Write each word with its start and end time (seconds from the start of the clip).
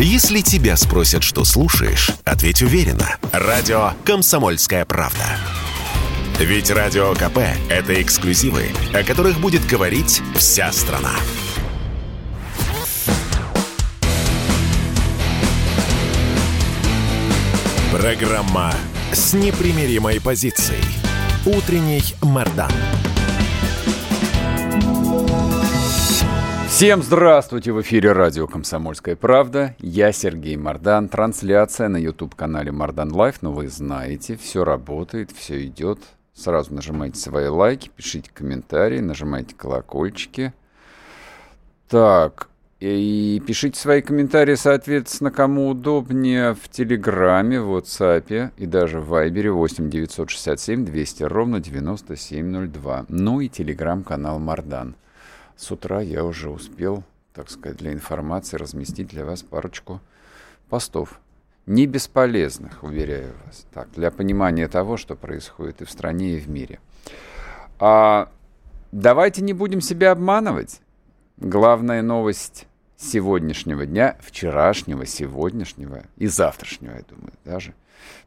Если 0.00 0.42
тебя 0.42 0.76
спросят, 0.76 1.24
что 1.24 1.44
слушаешь, 1.44 2.12
ответь 2.24 2.62
уверенно. 2.62 3.16
Радио 3.32 3.94
«Комсомольская 4.04 4.84
правда». 4.84 5.24
Ведь 6.38 6.70
Радио 6.70 7.14
КП– 7.14 7.38
это 7.68 8.00
эксклюзивы, 8.00 8.68
о 8.94 9.02
которых 9.02 9.40
будет 9.40 9.66
говорить 9.66 10.22
вся 10.36 10.70
страна. 10.70 11.14
Программа 17.90 18.72
с 19.10 19.32
непримиримой 19.32 20.20
позицией. 20.20 20.84
Утренний 21.44 22.04
Мордан. 22.22 22.70
Всем 26.78 27.02
здравствуйте! 27.02 27.72
В 27.72 27.80
эфире 27.80 28.12
радио 28.12 28.46
«Комсомольская 28.46 29.16
правда». 29.16 29.74
Я 29.80 30.12
Сергей 30.12 30.56
Мардан. 30.56 31.08
Трансляция 31.08 31.88
на 31.88 31.96
YouTube-канале 31.96 32.70
Мардан 32.70 33.12
Live. 33.12 33.42
Но 33.42 33.50
вы 33.50 33.66
знаете, 33.66 34.36
все 34.36 34.62
работает, 34.62 35.32
все 35.32 35.66
идет. 35.66 35.98
Сразу 36.34 36.72
нажимайте 36.72 37.18
свои 37.18 37.48
лайки, 37.48 37.90
пишите 37.96 38.30
комментарии, 38.32 39.00
нажимайте 39.00 39.56
колокольчики. 39.56 40.52
Так, 41.88 42.48
и 42.78 43.42
пишите 43.44 43.76
свои 43.76 44.00
комментарии, 44.00 44.54
соответственно, 44.54 45.32
кому 45.32 45.70
удобнее 45.70 46.54
в 46.54 46.68
Телеграме, 46.68 47.60
в 47.60 47.76
WhatsApp 47.76 48.52
и 48.56 48.66
даже 48.66 49.00
в 49.00 49.08
Вайбере 49.08 49.50
8 49.50 49.90
967 49.90 50.84
200 50.84 51.22
ровно 51.24 51.58
9702. 51.58 53.06
Ну 53.08 53.40
и 53.40 53.48
Телеграм-канал 53.48 54.38
Мардан. 54.38 54.94
С 55.58 55.72
утра 55.72 56.00
я 56.00 56.24
уже 56.24 56.50
успел, 56.50 57.02
так 57.34 57.50
сказать, 57.50 57.78
для 57.78 57.92
информации 57.92 58.56
разместить 58.56 59.08
для 59.08 59.24
вас 59.24 59.42
парочку 59.42 60.00
постов. 60.68 61.18
Не 61.66 61.86
бесполезных, 61.86 62.84
уверяю 62.84 63.34
вас. 63.44 63.66
Так, 63.74 63.90
для 63.90 64.12
понимания 64.12 64.68
того, 64.68 64.96
что 64.96 65.16
происходит 65.16 65.82
и 65.82 65.84
в 65.84 65.90
стране, 65.90 66.36
и 66.36 66.40
в 66.40 66.48
мире. 66.48 66.78
А 67.80 68.30
давайте 68.92 69.42
не 69.42 69.52
будем 69.52 69.80
себя 69.80 70.12
обманывать. 70.12 70.80
Главная 71.38 72.02
новость 72.02 72.68
сегодняшнего 72.96 73.84
дня, 73.84 74.16
вчерашнего, 74.20 75.06
сегодняшнего 75.06 76.04
и 76.16 76.28
завтрашнего, 76.28 76.94
я 76.94 77.02
думаю, 77.02 77.32
даже 77.44 77.74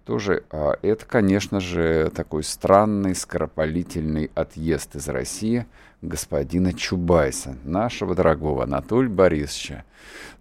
тоже, 0.06 0.44
а, 0.50 0.73
это, 0.82 1.06
конечно 1.06 1.60
же, 1.60 2.12
такой 2.14 2.44
странный, 2.44 3.16
скоропалительный 3.16 4.32
отъезд 4.36 4.95
из 4.95 5.08
России 5.08 5.66
господина 6.02 6.74
Чубайса, 6.74 7.58
нашего 7.64 8.16
дорогого 8.16 8.64
Анатолия 8.64 9.10
Борисовича, 9.10 9.86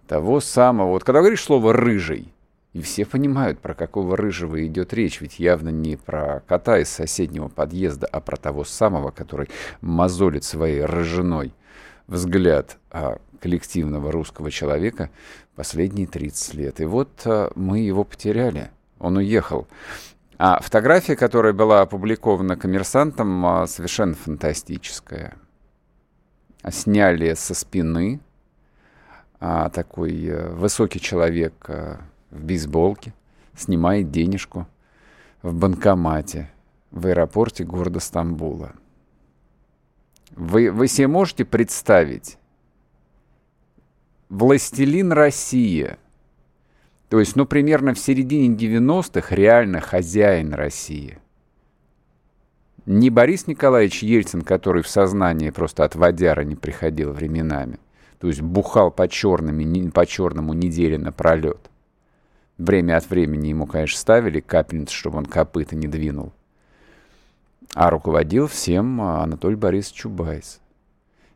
того 0.07 0.39
самого, 0.39 0.89
вот 0.89 1.03
когда 1.03 1.19
говоришь 1.21 1.43
слово 1.43 1.73
«рыжий», 1.73 2.33
и 2.73 2.81
все 2.81 3.05
понимают, 3.05 3.59
про 3.59 3.73
какого 3.73 4.15
рыжего 4.15 4.65
идет 4.65 4.93
речь, 4.93 5.19
ведь 5.19 5.39
явно 5.39 5.69
не 5.69 5.97
про 5.97 6.41
кота 6.47 6.79
из 6.79 6.89
соседнего 6.89 7.49
подъезда, 7.49 8.07
а 8.07 8.21
про 8.21 8.37
того 8.37 8.63
самого, 8.63 9.11
который 9.11 9.49
мозолит 9.81 10.45
своей 10.45 10.85
рыжиной 10.85 11.53
взгляд 12.07 12.77
а, 12.89 13.17
коллективного 13.41 14.11
русского 14.11 14.51
человека 14.51 15.09
последние 15.55 16.07
30 16.07 16.53
лет. 16.53 16.79
И 16.79 16.85
вот 16.85 17.09
а, 17.25 17.51
мы 17.55 17.79
его 17.79 18.05
потеряли. 18.05 18.71
Он 18.99 19.17
уехал. 19.17 19.67
А 20.37 20.61
фотография, 20.61 21.17
которая 21.17 21.53
была 21.53 21.81
опубликована 21.81 22.55
коммерсантом, 22.55 23.45
а, 23.45 23.67
совершенно 23.67 24.13
фантастическая. 24.13 25.35
Сняли 26.69 27.33
со 27.33 27.53
спины 27.53 28.19
а, 29.39 29.69
такой 29.69 30.29
а, 30.29 30.53
высокий 30.53 30.99
человек 30.99 31.53
а, 31.67 32.01
в 32.29 32.43
бейсболке, 32.43 33.13
снимает 33.55 34.11
денежку 34.11 34.67
в 35.41 35.53
банкомате 35.53 36.51
в 36.91 37.07
аэропорте 37.07 37.63
города 37.63 37.99
Стамбула. 37.99 38.73
Вы, 40.31 40.71
вы 40.71 40.87
себе 40.87 41.07
можете 41.07 41.45
представить? 41.45 42.37
Властелин 44.29 45.11
России. 45.11 45.97
То 47.09 47.19
есть, 47.19 47.35
ну, 47.35 47.45
примерно 47.45 47.93
в 47.93 47.99
середине 47.99 48.55
90-х 48.55 49.35
реально 49.35 49.81
хозяин 49.81 50.53
России. 50.53 51.17
Не 52.85 53.11
Борис 53.11 53.45
Николаевич 53.45 54.01
Ельцин, 54.01 54.41
который 54.41 54.81
в 54.81 54.87
сознании 54.87 55.51
просто 55.51 55.83
от 55.83 55.95
водяра 55.95 56.41
не 56.41 56.55
приходил 56.55 57.13
временами. 57.13 57.77
То 58.19 58.27
есть 58.27 58.41
бухал 58.41 58.91
по, 58.91 59.07
черными, 59.07 59.89
по 59.89 60.05
черному 60.05 60.53
недели 60.53 60.97
напролет. 60.97 61.69
Время 62.57 62.97
от 62.97 63.09
времени 63.09 63.47
ему, 63.47 63.65
конечно, 63.67 63.99
ставили 63.99 64.39
капельницу, 64.39 64.95
чтобы 64.95 65.19
он 65.19 65.25
копыта 65.25 65.75
не 65.75 65.87
двинул. 65.87 66.31
А 67.73 67.89
руководил 67.89 68.47
всем 68.47 69.01
а, 69.01 69.23
Анатолий 69.23 69.55
Борисович 69.55 70.01
Чубайс. 70.01 70.59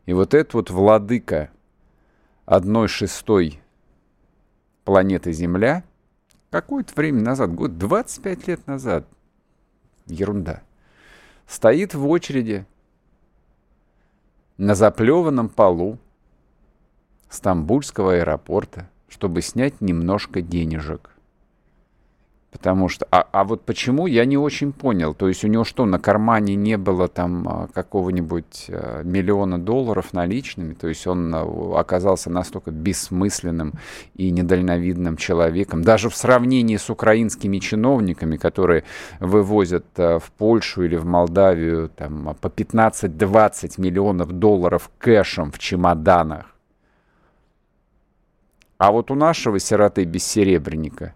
И 0.04 0.12
вот 0.12 0.34
этот 0.34 0.54
вот 0.54 0.70
владыка 0.70 1.50
одной 2.44 2.88
шестой 2.88 3.60
планеты 4.84 5.32
Земля 5.32 5.82
какое-то 6.50 6.92
время 6.94 7.22
назад, 7.22 7.54
год 7.54 7.76
25 7.78 8.48
лет 8.48 8.66
назад, 8.66 9.06
ерунда, 10.06 10.62
стоит 11.46 11.94
в 11.94 12.06
очереди 12.08 12.66
на 14.56 14.74
заплеванном 14.74 15.48
полу 15.48 15.98
Стамбульского 17.28 18.14
аэропорта, 18.14 18.88
чтобы 19.08 19.42
снять 19.42 19.80
немножко 19.80 20.42
денежек. 20.42 21.15
Потому 22.56 22.88
что, 22.88 23.06
а, 23.10 23.26
а 23.32 23.44
вот 23.44 23.66
почему, 23.66 24.06
я 24.06 24.24
не 24.24 24.38
очень 24.38 24.72
понял. 24.72 25.12
То 25.12 25.28
есть 25.28 25.44
у 25.44 25.46
него 25.46 25.64
что, 25.64 25.84
на 25.84 25.98
кармане 25.98 26.54
не 26.54 26.78
было 26.78 27.06
там 27.06 27.46
а, 27.46 27.68
какого-нибудь 27.68 28.66
а, 28.70 29.02
миллиона 29.02 29.58
долларов 29.58 30.14
наличными? 30.14 30.72
То 30.72 30.88
есть 30.88 31.06
он 31.06 31.34
а, 31.34 31.78
оказался 31.78 32.30
настолько 32.30 32.70
бессмысленным 32.70 33.74
и 34.14 34.30
недальновидным 34.30 35.18
человеком. 35.18 35.82
Даже 35.82 36.08
в 36.08 36.16
сравнении 36.16 36.78
с 36.78 36.88
украинскими 36.88 37.58
чиновниками, 37.58 38.38
которые 38.38 38.84
вывозят 39.20 39.84
в 39.96 40.24
Польшу 40.38 40.84
или 40.84 40.96
в 40.96 41.04
Молдавию 41.04 41.90
там, 41.90 42.34
по 42.40 42.46
15-20 42.48 43.78
миллионов 43.78 44.32
долларов 44.32 44.90
кэшем 44.98 45.52
в 45.52 45.58
чемоданах. 45.58 46.46
А 48.78 48.92
вот 48.92 49.10
у 49.10 49.14
нашего 49.14 49.58
сироты-бессеребренника 49.58 51.14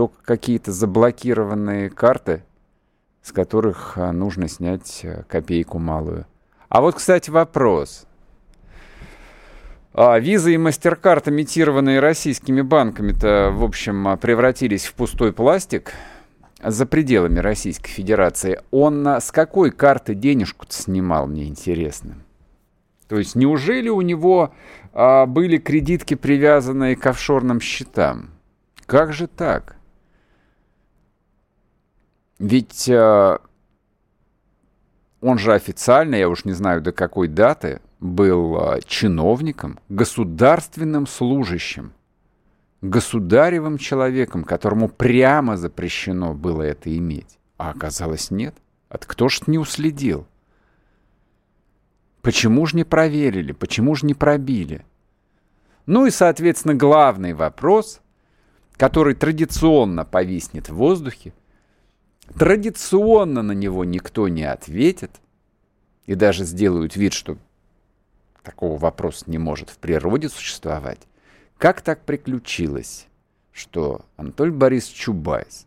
только 0.00 0.22
какие-то 0.24 0.72
заблокированные 0.72 1.90
карты, 1.90 2.42
с 3.20 3.32
которых 3.32 3.98
а, 3.98 4.12
нужно 4.12 4.48
снять 4.48 5.00
э, 5.02 5.24
копейку 5.28 5.78
малую. 5.78 6.24
А 6.70 6.80
вот, 6.80 6.94
кстати, 6.94 7.28
вопрос. 7.28 8.06
А, 9.92 10.18
визы 10.18 10.54
и 10.54 10.56
MasterCard, 10.56 11.28
имитированные 11.28 12.00
российскими 12.00 12.62
банками-то, 12.62 13.50
в 13.52 13.62
общем, 13.62 14.08
а, 14.08 14.16
превратились 14.16 14.86
в 14.86 14.94
пустой 14.94 15.34
пластик 15.34 15.92
за 16.64 16.86
пределами 16.86 17.38
Российской 17.40 17.90
Федерации. 17.90 18.58
Он 18.70 19.06
с 19.06 19.30
какой 19.30 19.70
карты 19.70 20.14
денежку 20.14 20.64
снимал, 20.70 21.26
мне 21.26 21.46
интересно. 21.46 22.14
То 23.06 23.18
есть 23.18 23.34
неужели 23.34 23.90
у 23.90 24.00
него 24.00 24.54
а, 24.94 25.26
были 25.26 25.58
кредитки, 25.58 26.14
привязанные 26.14 26.96
к 26.96 27.04
офшорным 27.04 27.60
счетам? 27.60 28.30
Как 28.86 29.12
же 29.12 29.26
так? 29.26 29.76
Ведь 32.40 32.88
э, 32.88 33.38
он 35.20 35.38
же 35.38 35.52
официально, 35.52 36.14
я 36.14 36.26
уж 36.26 36.46
не 36.46 36.52
знаю 36.52 36.80
до 36.80 36.90
какой 36.90 37.28
даты, 37.28 37.82
был 38.00 38.58
э, 38.58 38.80
чиновником, 38.86 39.78
государственным 39.90 41.06
служащим, 41.06 41.92
государевым 42.80 43.76
человеком, 43.76 44.44
которому 44.44 44.88
прямо 44.88 45.58
запрещено 45.58 46.32
было 46.32 46.62
это 46.62 46.96
иметь. 46.96 47.38
А 47.58 47.72
оказалось 47.72 48.30
нет. 48.30 48.54
От 48.88 49.04
кто 49.04 49.28
ж 49.28 49.42
не 49.46 49.58
уследил? 49.58 50.26
Почему 52.22 52.64
же 52.64 52.74
не 52.76 52.84
проверили? 52.84 53.52
Почему 53.52 53.94
же 53.94 54.06
не 54.06 54.14
пробили? 54.14 54.86
Ну 55.84 56.06
и, 56.06 56.10
соответственно, 56.10 56.74
главный 56.74 57.34
вопрос, 57.34 58.00
который 58.78 59.14
традиционно 59.14 60.06
повиснет 60.06 60.70
в 60.70 60.76
воздухе, 60.76 61.34
Традиционно 62.38 63.42
на 63.42 63.52
него 63.52 63.84
никто 63.84 64.28
не 64.28 64.44
ответит 64.44 65.10
и 66.06 66.14
даже 66.14 66.44
сделают 66.44 66.96
вид, 66.96 67.12
что 67.12 67.36
такого 68.42 68.78
вопроса 68.78 69.24
не 69.28 69.38
может 69.38 69.70
в 69.70 69.78
природе 69.78 70.28
существовать. 70.28 71.00
Как 71.58 71.82
так 71.82 72.04
приключилось, 72.04 73.06
что 73.52 74.04
Анатолий 74.16 74.52
Борисович 74.52 74.96
Чубайс 74.96 75.66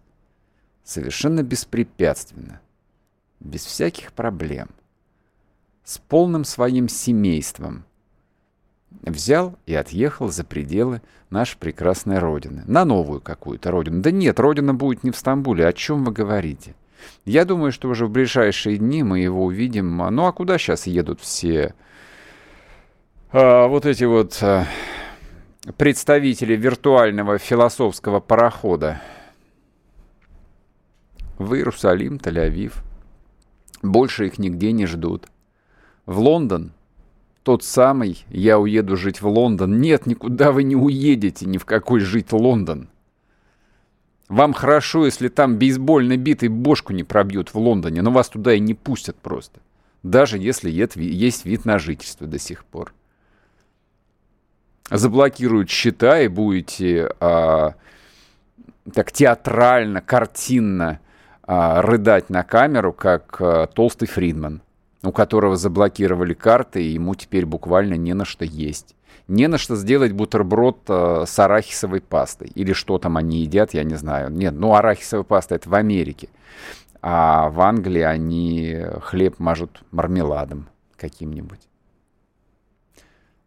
совершенно 0.83 1.44
беспрепятственно, 1.44 2.62
без 3.39 3.63
всяких 3.66 4.13
проблем, 4.13 4.69
с 5.83 5.98
полным 5.98 6.45
своим 6.45 6.88
семейством 6.88 7.86
взял 9.01 9.56
и 9.66 9.74
отъехал 9.74 10.30
за 10.30 10.44
пределы 10.44 11.01
нашей 11.30 11.57
прекрасной 11.57 12.19
Родины. 12.19 12.63
На 12.68 12.86
новую 12.86 13.22
какую-то 13.22 13.72
Родину. 13.72 14.01
Да 14.01 14.12
нет, 14.12 14.40
Родина 14.40 14.74
будет 14.74 15.04
не 15.04 15.12
в 15.12 15.18
Стамбуле. 15.18 15.68
О 15.68 15.74
чем 15.74 16.04
вы 16.06 16.12
говорите? 16.12 16.75
Я 17.25 17.45
думаю, 17.45 17.72
что 17.72 17.90
уже 17.90 18.06
в 18.06 18.12
ближайшие 18.12 18.78
дни 18.78 19.04
мы 19.04 19.19
его 19.19 19.44
увидим. 19.44 19.98
Ну 19.98 20.25
а 20.25 20.31
куда 20.31 20.57
сейчас 20.57 20.88
едут 20.88 21.19
все 21.19 21.74
а, 23.31 23.68
вот 23.68 23.86
эти 23.86 24.04
вот 24.04 24.38
а, 24.42 24.66
представители 25.78 26.56
виртуального 26.56 27.40
философского 27.40 28.19
парохода? 28.19 29.01
В 31.38 31.56
Иерусалим, 31.56 32.18
Тель-Авив. 32.18 32.74
Больше 33.81 34.28
их 34.28 34.38
нигде 34.38 34.72
не 34.72 34.86
ждут. 34.86 35.28
В 36.06 36.19
Лондон 36.19 36.74
тот 37.44 37.63
самый 37.63 38.25
«я 38.30 38.57
уеду 38.57 38.95
жить 38.95 39.22
в 39.22 39.28
Лондон». 39.28 39.81
Нет, 39.81 40.06
никуда 40.06 40.51
вы 40.51 40.63
не 40.63 40.75
уедете, 40.75 41.45
ни 41.45 41.57
в 41.57 41.66
какой 41.66 42.00
жить 42.00 42.31
Лондон. 42.31 42.90
Вам 44.30 44.54
хорошо, 44.54 45.06
если 45.06 45.28
там 45.28 45.57
бейсбольной 45.57 46.18
битой 46.18 46.48
бошку 46.48 46.94
не 46.94 47.04
пробьют 47.04 47.54
в 47.54 47.57
Лондоне, 47.57 48.01
но 48.01 48.12
вас 48.12 48.30
туда 48.30 48.54
и 48.54 48.60
не 48.60 48.74
пустят 48.74 49.18
просто. 49.18 49.60
Даже 50.01 50.38
если 50.38 50.72
есть 50.72 51.45
вид 51.45 51.66
на 51.66 51.80
жительство 51.80 52.25
до 52.25 52.40
сих 52.40 52.66
пор. 52.66 52.94
Заблокируют 54.90 55.69
счета 55.69 56.22
и 56.22 56.28
будете 56.28 57.13
а, 57.19 57.75
так 58.94 59.12
театрально, 59.12 60.01
картинно 60.01 61.00
а, 61.44 61.81
рыдать 61.81 62.30
на 62.30 62.44
камеру, 62.44 62.92
как 62.94 63.38
а, 63.40 63.68
толстый 63.68 64.07
Фридман 64.07 64.62
у 65.04 65.12
которого 65.12 65.58
заблокировали 65.58 66.34
карты, 66.34 66.84
и 66.84 66.94
ему 66.94 67.14
теперь 67.16 67.46
буквально 67.46 67.96
не 67.96 68.14
на 68.14 68.26
что 68.26 68.46
есть. 68.46 68.96
Не 69.28 69.48
на 69.48 69.58
что 69.58 69.76
сделать 69.76 70.14
бутерброд 70.14 70.80
э, 70.88 71.24
с 71.28 71.40
арахисовой 71.40 72.02
пастой. 72.02 72.52
Или 72.56 72.74
что 72.74 72.98
там 72.98 73.18
они 73.18 73.42
едят, 73.42 73.74
я 73.74 73.84
не 73.84 73.96
знаю. 73.96 74.30
Нет, 74.32 74.54
ну 74.54 74.74
арахисовая 74.74 75.24
паста 75.24 75.56
это 75.56 75.70
в 75.70 75.76
Америке. 75.76 76.30
А 77.02 77.50
в 77.50 77.60
Англии 77.62 78.02
они 78.02 78.82
хлеб 79.02 79.40
мажут 79.40 79.84
мармеладом 79.92 80.70
каким-нибудь. 80.98 81.60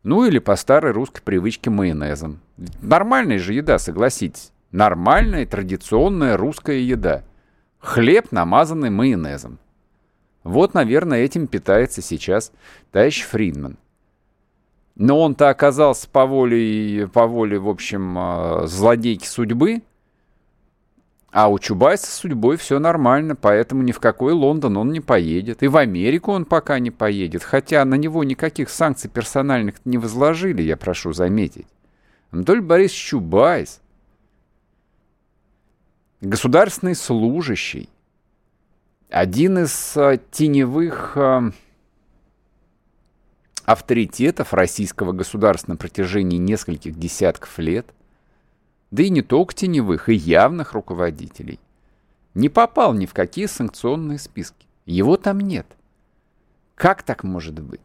Ну 0.03 0.25
или 0.25 0.39
по 0.39 0.57
старой 0.57 0.93
русской 0.93 1.23
привычке 1.23 1.69
майонезом. 1.69 2.41
Нормальная 2.81 3.39
же 3.39 3.55
еда, 3.55 3.79
согласитесь. 3.79 4.53
Нормальная 4.73 5.47
традиционная 5.47 6.37
русская 6.37 6.79
еда. 6.81 7.23
Хлеб, 7.79 8.31
намазанный 8.31 8.91
майонезом. 8.91 9.59
Вот, 10.47 10.75
наверное, 10.75 11.25
этим 11.25 11.49
питается 11.49 12.01
сейчас 12.01 12.53
товарищ 12.93 13.25
Фридман. 13.25 13.79
Но 14.95 15.21
он-то 15.21 15.49
оказался 15.49 16.09
по 16.09 16.25
воле, 16.25 17.09
по 17.09 17.27
воле, 17.27 17.59
в 17.59 17.69
общем, 17.69 18.17
а, 18.17 18.67
злодейки 18.67 19.27
судьбы, 19.27 19.83
а 21.33 21.49
у 21.49 21.59
Чубайса 21.59 22.07
с 22.07 22.15
судьбой 22.15 22.57
все 22.57 22.79
нормально, 22.79 23.35
поэтому 23.35 23.83
ни 23.83 23.91
в 23.91 23.99
какой 23.99 24.35
Лондон 24.35 24.77
он 24.77 24.93
не 24.93 25.01
поедет. 25.01 25.65
И 25.65 25.67
в 25.67 25.77
Америку 25.77 26.31
он 26.31 26.45
пока 26.45 26.79
не 26.79 26.93
поедет, 26.93 27.43
хотя 27.43 27.85
на 27.85 27.97
него 27.97 28.23
никаких 28.23 28.71
санкций 28.71 29.11
персональных 29.11 29.85
не 29.85 29.99
возложили, 29.99 30.63
я 30.63 30.77
прошу 30.77 31.13
заметить. 31.13 31.67
Анатолий 32.31 32.61
Борисович 32.61 33.05
Чубайс, 33.05 33.81
государственный 36.21 36.95
служащий, 36.95 37.91
один 39.09 39.59
из 39.59 39.97
э, 39.97 40.19
теневых 40.31 41.17
э, 41.17 41.53
авторитетов 43.65 44.53
российского 44.53 45.13
государства 45.13 45.73
на 45.73 45.77
протяжении 45.77 46.39
нескольких 46.39 46.99
десятков 46.99 47.59
лет, 47.59 47.87
да 48.91 49.03
и 49.03 49.11
не 49.11 49.23
только 49.23 49.55
теневых, 49.55 50.09
и 50.09 50.15
явных 50.15 50.73
руководителей, 50.73 51.61
не 52.35 52.49
попал 52.49 52.95
ни 52.95 53.07
в 53.07 53.15
какие 53.15 53.47
санкционные 53.47 54.19
списки. 54.19 54.67
Его 54.85 55.17
там 55.17 55.41
нет. 55.41 55.67
Как 56.75 57.03
так 57.03 57.25
может 57.25 57.59
быть? 57.61 57.81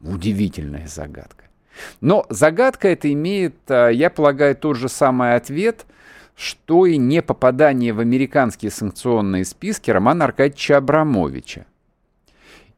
Удивительная 0.00 0.86
загадка. 0.86 1.44
Но 2.00 2.26
загадка 2.28 2.88
это 2.88 3.12
имеет, 3.12 3.56
э, 3.68 3.90
я 3.94 4.10
полагаю, 4.10 4.56
тот 4.56 4.76
же 4.76 4.88
самый 4.88 5.36
ответ– 5.36 5.86
что 6.38 6.86
и 6.86 6.96
не 6.98 7.20
попадание 7.20 7.92
в 7.92 7.98
американские 7.98 8.70
санкционные 8.70 9.44
списки 9.44 9.90
Романа 9.90 10.26
Аркадьевича 10.26 10.76
Абрамовича. 10.76 11.66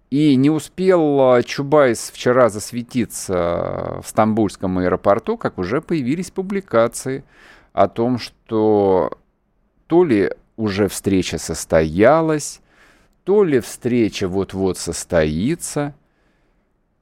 И 0.09 0.35
не 0.35 0.49
успел 0.49 1.21
а, 1.21 1.43
Чубайс 1.43 2.11
вчера 2.11 2.49
засветиться 2.49 4.01
в 4.03 4.05
Стамбульском 4.07 4.79
аэропорту, 4.79 5.37
как 5.37 5.59
уже 5.59 5.83
появились 5.83 6.31
публикации 6.31 7.23
о 7.75 7.87
том, 7.87 8.19
что 8.19 9.19
то 9.87 10.05
ли 10.05 10.33
уже 10.56 10.89
встреча 10.89 11.37
состоялась, 11.37 12.63
то 13.25 13.45
ли 13.45 13.61
встреча 13.61 14.27
вот-вот 14.27 14.79
состоится, 14.79 15.95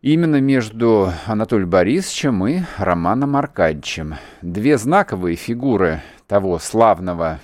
именно 0.03 0.41
между 0.41 1.13
Анатолием 1.25 1.71
Борисовичем 1.71 2.47
и 2.49 2.63
Романом 2.79 3.37
Аркадьевичем. 3.37 4.17
Две 4.43 4.77
знаковые 4.77 5.37
фигуры 5.37 6.03
того 6.29 6.59
славного 6.59 7.41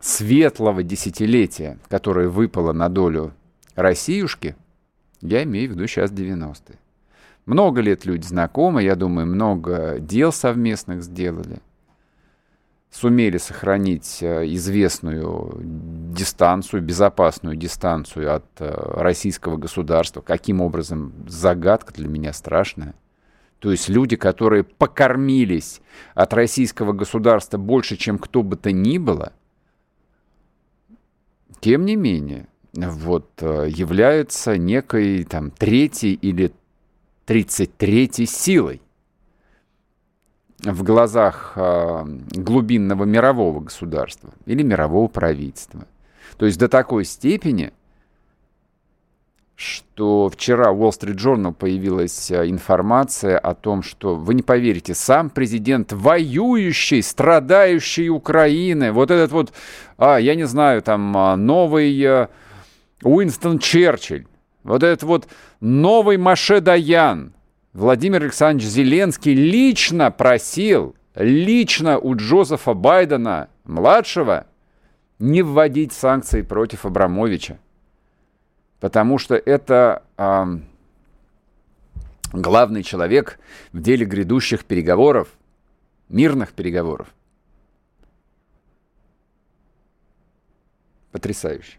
светлого 0.00 0.82
десятилетия, 0.82 1.78
которое 1.88 2.28
выпало 2.28 2.72
на 2.72 2.88
долю 2.88 3.34
Россиюшки, 3.74 4.56
я 5.20 5.42
имею 5.42 5.68
в 5.68 5.72
виду 5.72 5.86
сейчас 5.88 6.12
90-е. 6.12 6.78
Много 7.44 7.80
лет 7.80 8.06
люди 8.06 8.24
знакомы, 8.24 8.82
я 8.84 8.94
думаю, 8.94 9.26
много 9.26 9.98
дел 9.98 10.32
совместных 10.32 11.02
сделали. 11.02 11.60
Сумели 12.90 13.36
сохранить 13.36 14.18
э, 14.22 14.46
известную 14.54 15.58
дистанцию, 15.60 16.82
безопасную 16.82 17.56
дистанцию 17.56 18.34
от 18.34 18.46
э, 18.60 18.72
российского 19.00 19.56
государства. 19.56 20.20
Каким 20.20 20.60
образом? 20.60 21.12
Загадка 21.26 21.92
для 21.92 22.08
меня 22.08 22.32
страшная. 22.32 22.94
То 23.58 23.70
есть 23.72 23.88
люди, 23.88 24.16
которые 24.16 24.62
покормились 24.62 25.80
от 26.14 26.32
российского 26.32 26.92
государства 26.92 27.58
больше, 27.58 27.96
чем 27.96 28.18
кто 28.18 28.42
бы 28.42 28.56
то 28.56 28.70
ни 28.70 28.98
было, 28.98 29.32
тем 31.60 31.84
не 31.84 31.96
менее, 31.96 32.46
вот, 32.72 33.30
э, 33.40 33.68
являются 33.68 34.56
некой 34.56 35.24
там 35.24 35.50
третьей 35.50 36.14
или 36.14 36.52
тридцать 37.24 37.76
третьей 37.76 38.26
силой 38.26 38.80
в 40.62 40.82
глазах 40.84 41.52
э, 41.56 42.04
глубинного 42.32 43.04
мирового 43.04 43.60
государства 43.60 44.30
или 44.46 44.62
мирового 44.62 45.08
правительства. 45.08 45.86
То 46.36 46.46
есть 46.46 46.58
до 46.58 46.68
такой 46.68 47.04
степени, 47.04 47.72
что 49.58 50.28
вчера 50.28 50.70
в 50.70 50.80
Wall 50.80 50.90
Street 50.90 51.16
Journal 51.16 51.52
появилась 51.52 52.30
э, 52.30 52.48
информация 52.48 53.36
о 53.36 53.56
том, 53.56 53.82
что, 53.82 54.14
вы 54.14 54.34
не 54.34 54.42
поверите, 54.42 54.94
сам 54.94 55.30
президент 55.30 55.92
воюющей, 55.92 57.02
страдающей 57.02 58.08
Украины, 58.08 58.92
вот 58.92 59.10
этот 59.10 59.32
вот, 59.32 59.52
а, 59.96 60.18
я 60.18 60.36
не 60.36 60.44
знаю, 60.44 60.80
там, 60.82 61.16
а, 61.16 61.34
новый 61.36 62.00
э, 62.00 62.28
Уинстон 63.02 63.58
Черчилль, 63.58 64.28
вот 64.62 64.84
этот 64.84 65.02
вот 65.02 65.26
новый 65.58 66.18
Маше 66.18 66.60
Даян, 66.60 67.34
Владимир 67.72 68.22
Александрович 68.22 68.70
Зеленский 68.70 69.34
лично 69.34 70.12
просил, 70.12 70.94
лично 71.16 71.98
у 71.98 72.14
Джозефа 72.14 72.74
Байдена, 72.74 73.48
младшего, 73.64 74.46
не 75.18 75.42
вводить 75.42 75.92
санкции 75.92 76.42
против 76.42 76.86
Абрамовича 76.86 77.58
потому 78.80 79.18
что 79.18 79.34
это 79.34 80.02
э, 80.16 80.44
главный 82.32 82.82
человек 82.82 83.38
в 83.72 83.80
деле 83.80 84.06
грядущих 84.06 84.64
переговоров, 84.64 85.28
мирных 86.08 86.52
переговоров. 86.52 87.08
Потрясающе. 91.12 91.78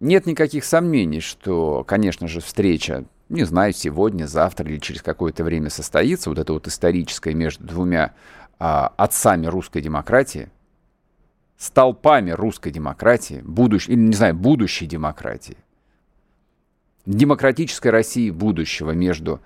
Нет 0.00 0.26
никаких 0.26 0.64
сомнений, 0.64 1.20
что, 1.20 1.84
конечно 1.84 2.26
же, 2.26 2.40
встреча, 2.40 3.04
не 3.28 3.44
знаю, 3.44 3.72
сегодня, 3.72 4.26
завтра 4.26 4.68
или 4.68 4.78
через 4.78 5.00
какое-то 5.00 5.44
время 5.44 5.70
состоится, 5.70 6.28
вот 6.28 6.40
это 6.40 6.52
вот 6.52 6.66
историческое 6.66 7.34
между 7.34 7.64
двумя 7.64 8.12
а, 8.58 8.92
отцами 8.96 9.46
русской 9.46 9.80
демократии– 9.80 10.50
столпами 11.62 12.32
русской 12.32 12.72
демократии, 12.72 13.40
будущей, 13.44 13.92
или, 13.92 14.00
не 14.00 14.14
знаю, 14.16 14.34
будущей 14.34 14.86
демократии, 14.86 15.56
демократической 17.06 17.88
России 17.88 18.30
будущего 18.30 18.90
между 18.90 19.40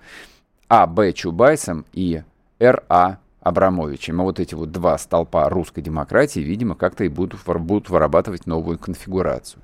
А. 0.67 0.87
Б. 0.87 1.13
Чубайсом 1.13 1.85
и 1.93 2.23
Р. 2.59 2.83
А. 2.89 3.19
Абрамовичем. 3.41 4.19
И 4.19 4.23
вот 4.23 4.39
эти 4.39 4.55
вот 4.55 4.71
два 4.71 4.97
столпа 4.97 5.47
русской 5.47 5.81
демократии, 5.81 6.39
видимо, 6.39 6.73
как-то 6.73 7.03
и 7.03 7.07
будут, 7.07 7.45
будут 7.45 7.89
вырабатывать 7.89 8.47
новую 8.47 8.79
конфигурацию. 8.79 9.61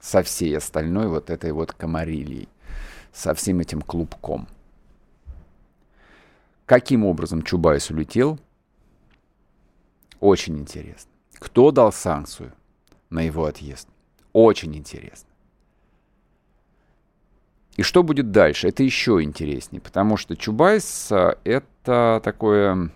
Со 0.00 0.22
всей 0.22 0.56
остальной 0.56 1.08
вот 1.08 1.28
этой 1.28 1.52
вот 1.52 1.72
комарилией. 1.72 2.48
со 3.12 3.34
всем 3.34 3.60
этим 3.60 3.82
клубком. 3.82 4.48
Каким 6.66 7.04
образом 7.04 7.42
Чубайс 7.42 7.90
улетел? 7.90 8.40
Очень 10.24 10.58
интересно. 10.58 11.10
Кто 11.34 11.70
дал 11.70 11.92
санкцию 11.92 12.54
на 13.10 13.20
его 13.20 13.44
отъезд? 13.44 13.86
Очень 14.32 14.74
интересно. 14.74 15.28
И 17.76 17.82
что 17.82 18.02
будет 18.02 18.30
дальше? 18.30 18.68
Это 18.68 18.82
еще 18.82 19.22
интереснее, 19.22 19.82
потому 19.82 20.16
что 20.16 20.34
Чубайс— 20.34 21.12
это 21.44 22.22
такое... 22.24 22.90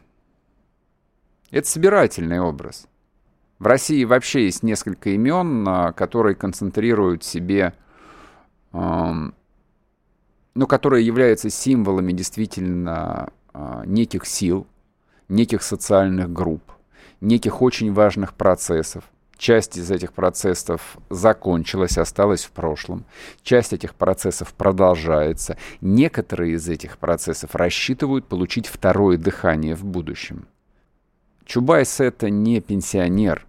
Это 1.51 1.69
собирательный 1.69 2.41
образ. 2.41 2.89
В 3.59 3.67
России 3.67 4.05
вообще 4.05 4.45
есть 4.45 4.63
несколько 4.63 5.11
имен, 5.11 5.69
а, 5.69 5.93
которые 5.93 6.35
концентрируют 6.35 7.25
себе, 7.25 7.75
ну, 8.73 9.35
которые 10.67 11.05
являются 11.05 11.51
символами 11.51 12.13
действительно 12.13 13.31
а, 13.53 13.83
неких 13.85 14.25
сил, 14.25 14.67
неких 15.29 15.63
социальных 15.63 16.33
групп, 16.33 16.63
неких 17.21 17.63
очень 17.63 17.93
важных 17.93 18.35
процессов. 18.35 19.05
Часть 19.37 19.77
из 19.77 19.89
этих 19.91 20.13
процессов 20.13 20.99
закончилась, 21.11 21.97
осталась 21.97 22.45
в 22.45 22.51
прошлом. 22.51 23.05
Часть 23.43 23.73
этих 23.73 23.95
процессов 23.95 24.53
продолжается. 24.53 25.57
Некоторые 25.81 26.55
из 26.55 26.69
этих 26.69 26.99
процессов 26.99 27.55
рассчитывают 27.55 28.27
получить 28.27 28.67
второе 28.67 29.17
дыхание 29.17 29.77
в 29.77 29.85
будущем. 29.85 30.49
Чубайс 31.45 32.01
это 32.01 32.31
не 32.31 32.61
пенсионер. 32.61 33.47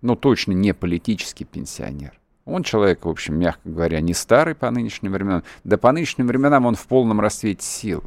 Ну, 0.00 0.16
точно 0.16 0.50
не 0.50 0.74
политический 0.74 1.44
пенсионер. 1.44 2.18
Он 2.44 2.64
человек, 2.64 3.04
в 3.04 3.08
общем, 3.08 3.38
мягко 3.38 3.68
говоря, 3.68 4.00
не 4.00 4.14
старый 4.14 4.56
по 4.56 4.68
нынешним 4.72 5.12
временам. 5.12 5.44
Да 5.62 5.78
по 5.78 5.92
нынешним 5.92 6.26
временам 6.26 6.66
он 6.66 6.74
в 6.74 6.84
полном 6.88 7.20
расцвете 7.20 7.64
сил. 7.64 8.02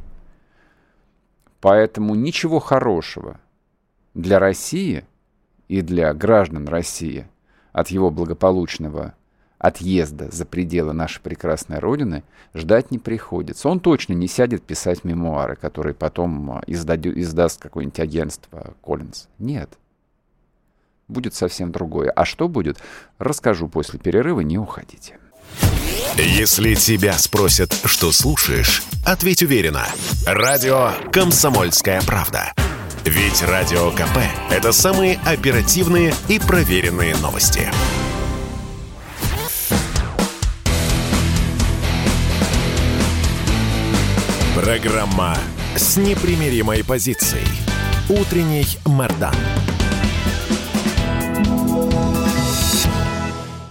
Поэтому 1.62 2.14
ничего 2.14 2.60
хорошего 2.60 3.40
для 4.16 4.38
России 4.38 5.04
и 5.68 5.82
для 5.82 6.12
граждан 6.14 6.66
России 6.66 7.26
от 7.72 7.88
его 7.88 8.10
благополучного 8.10 9.14
отъезда 9.58 10.30
за 10.30 10.44
пределы 10.46 10.92
нашей 10.92 11.20
прекрасной 11.20 11.78
Родины 11.78 12.24
ждать 12.54 12.90
не 12.90 12.98
приходится. 12.98 13.68
Он 13.68 13.78
точно 13.78 14.14
не 14.14 14.26
сядет 14.26 14.62
писать 14.62 15.04
мемуары, 15.04 15.56
которые 15.56 15.94
потом 15.94 16.60
издадю, 16.66 17.12
издаст 17.20 17.60
какое-нибудь 17.60 18.00
агентство 18.00 18.74
Коллинз. 18.82 19.28
Нет 19.38 19.78
будет 21.08 21.34
совсем 21.34 21.70
другое. 21.70 22.10
А 22.10 22.24
что 22.24 22.48
будет, 22.48 22.78
расскажу 23.20 23.68
после 23.68 24.00
перерыва, 24.00 24.40
не 24.40 24.58
уходите. 24.58 25.18
Если 26.16 26.74
тебя 26.74 27.12
спросят, 27.12 27.72
что 27.84 28.10
слушаешь, 28.10 28.82
ответь 29.04 29.42
уверенно. 29.42 29.86
Радио 30.26 30.90
«Комсомольская 31.12 32.00
правда». 32.02 32.52
Ведь 33.06 33.40
Радио 33.44 33.92
КП– 33.92 34.18
это 34.50 34.72
самые 34.72 35.20
оперативные 35.24 36.12
и 36.26 36.40
проверенные 36.40 37.14
новости. 37.14 37.70
Программа 44.56 45.38
с 45.76 45.96
непримиримой 45.96 46.82
позицией. 46.82 47.46
Утренний 48.08 48.66
Мордан. 48.84 49.36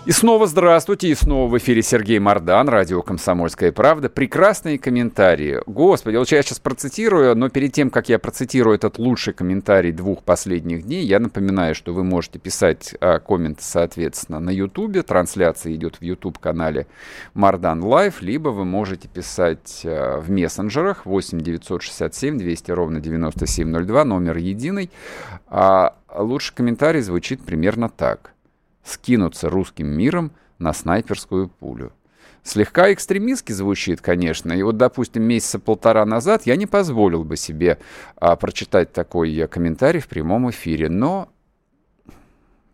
И 0.06 0.12
снова 0.12 0.46
здравствуйте, 0.46 1.08
и 1.08 1.16
снова 1.16 1.50
в 1.50 1.58
эфире 1.58 1.82
Сергей 1.82 2.20
Мордан, 2.20 2.70
радио 2.70 3.02
«Комсомольская 3.02 3.72
правда». 3.72 4.08
Прекрасные 4.08 4.78
комментарии. 4.78 5.62
Господи, 5.66 6.18
вот 6.18 6.30
я 6.30 6.44
сейчас 6.44 6.60
процитирую, 6.60 7.36
но 7.36 7.50
перед 7.50 7.74
тем, 7.74 7.90
как 7.90 8.08
я 8.08 8.20
процитирую 8.20 8.76
этот 8.76 9.00
лучший 9.00 9.34
комментарий 9.34 9.92
двух 9.92 10.22
последних 10.22 10.84
дней, 10.84 11.04
я 11.08 11.20
напоминаю, 11.20 11.74
что 11.74 11.92
вы 11.92 12.04
можете 12.04 12.38
писать 12.38 12.94
а, 13.02 13.18
комменты, 13.18 13.64
соответственно, 13.64 14.40
на 14.40 14.52
Ютубе. 14.52 15.02
Трансляция 15.02 15.74
идет 15.74 15.96
в 15.96 16.04
YouTube-канале 16.04 16.86
Мардан 17.34 17.84
Лайв, 17.84 18.22
либо 18.22 18.50
вы 18.50 18.64
можете 18.64 19.08
писать 19.08 19.82
а, 19.86 20.20
в 20.22 20.30
мессенджерах 20.30 21.08
8 21.08 21.42
967 21.42 22.38
200 22.38 22.70
ровно 22.70 23.00
9702, 23.00 24.06
номер 24.06 24.38
единый. 24.38 24.92
А 25.48 25.96
лучший 26.16 26.54
комментарий 26.54 27.02
звучит 27.02 27.42
примерно 27.42 27.90
так 27.90 28.35
скинуться 28.86 29.50
русским 29.50 29.88
миром 29.88 30.32
на 30.60 30.72
снайперскую 30.74 31.50
пулю. 31.50 31.92
Слегка 32.44 32.94
экстремистски 32.94 33.52
звучит, 33.52 34.02
конечно, 34.02 34.54
и 34.54 34.62
вот, 34.62 34.78
допустим, 34.78 35.24
месяца 35.24 35.58
полтора 35.58 36.06
назад 36.06 36.44
я 36.46 36.56
не 36.56 36.68
позволил 36.68 37.24
бы 37.24 37.38
себе 37.38 37.80
а, 38.18 38.36
прочитать 38.36 38.94
такой 38.94 39.36
а, 39.42 39.48
комментарий 39.48 40.00
в 40.00 40.08
прямом 40.08 40.52
эфире, 40.52 40.88
но 40.88 41.28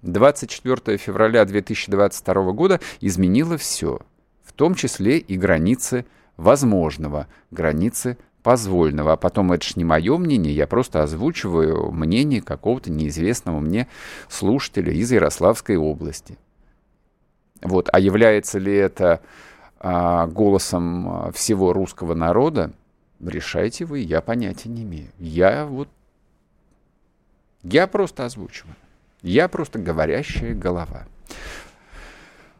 24 0.01 0.97
февраля 0.97 1.45
2022 1.45 2.51
года 2.51 2.81
изменило 2.99 3.57
все, 3.57 4.01
в 4.43 4.51
том 4.51 4.75
числе 4.75 5.17
и 5.19 5.37
границы 5.37 6.05
возможного, 6.35 7.27
границы 7.49 8.17
позвольного. 8.43 9.13
А 9.13 9.17
потом 9.17 9.51
это 9.51 9.65
ж 9.65 9.75
не 9.75 9.83
мое 9.83 10.17
мнение, 10.17 10.53
я 10.53 10.67
просто 10.67 11.03
озвучиваю 11.03 11.91
мнение 11.91 12.41
какого-то 12.41 12.91
неизвестного 12.91 13.59
мне 13.59 13.87
слушателя 14.29 14.91
из 14.91 15.11
Ярославской 15.11 15.77
области. 15.77 16.37
Вот. 17.61 17.89
А 17.91 17.99
является 17.99 18.59
ли 18.59 18.73
это 18.73 19.21
а, 19.79 20.27
голосом 20.27 21.09
а, 21.09 21.31
всего 21.31 21.73
русского 21.73 22.13
народа, 22.13 22.71
решайте 23.19 23.85
вы, 23.85 23.99
я 23.99 24.21
понятия 24.21 24.69
не 24.69 24.83
имею. 24.83 25.09
Я 25.19 25.65
вот... 25.65 25.87
Я 27.63 27.85
просто 27.87 28.25
озвучиваю. 28.25 28.75
Я 29.21 29.47
просто 29.47 29.77
говорящая 29.77 30.55
голова. 30.55 31.05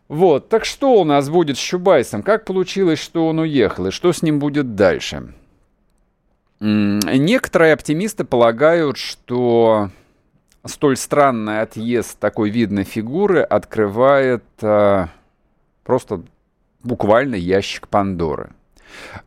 Вот, 0.08 0.50
так 0.50 0.66
что 0.66 1.00
у 1.00 1.06
нас 1.06 1.30
будет 1.30 1.58
с 1.58 1.62
Чубайсом? 1.62 2.22
Как 2.22 2.44
получилось, 2.46 3.00
что 3.00 3.28
он 3.28 3.40
уехал? 3.40 3.88
И 3.88 3.92
что 3.92 4.12
с 4.12 4.22
ним 4.22 4.40
будет 4.40 4.76
дальше? 4.76 5.34
Некоторые 6.62 7.74
оптимисты 7.74 8.24
полагают, 8.24 8.98
что 8.98 9.90
столь 10.64 10.96
странный 10.96 11.62
отъезд 11.62 12.20
такой 12.20 12.52
видной 12.52 12.84
фигуры 12.84 13.42
открывает 13.42 14.44
э, 14.62 15.08
просто 15.84 16.22
буквально 16.84 17.34
ящик 17.34 17.88
Пандоры. 17.88 18.52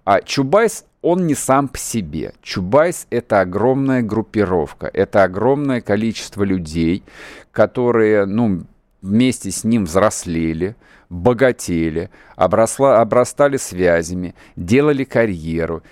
А 0.05 0.21
Чубайс, 0.21 0.85
он 1.03 1.27
не 1.27 1.35
сам 1.35 1.67
по 1.67 1.77
себе. 1.77 2.35
Чубайс— 2.41 3.09
это 3.11 3.41
огромная 3.41 4.03
группировка, 4.03 4.89
это 4.93 5.25
огромное 5.25 5.81
количество 5.81 6.45
людей, 6.45 7.03
которые, 7.51 8.27
ну, 8.27 8.63
вместе 9.03 9.51
с 9.51 9.65
ним 9.65 9.87
взрослели, 9.87 10.77
богатели, 11.11 12.11
обросла, 12.37 13.01
обрастали 13.01 13.57
связями, 13.57 14.37
делали 14.55 15.03
карьеру, 15.03 15.83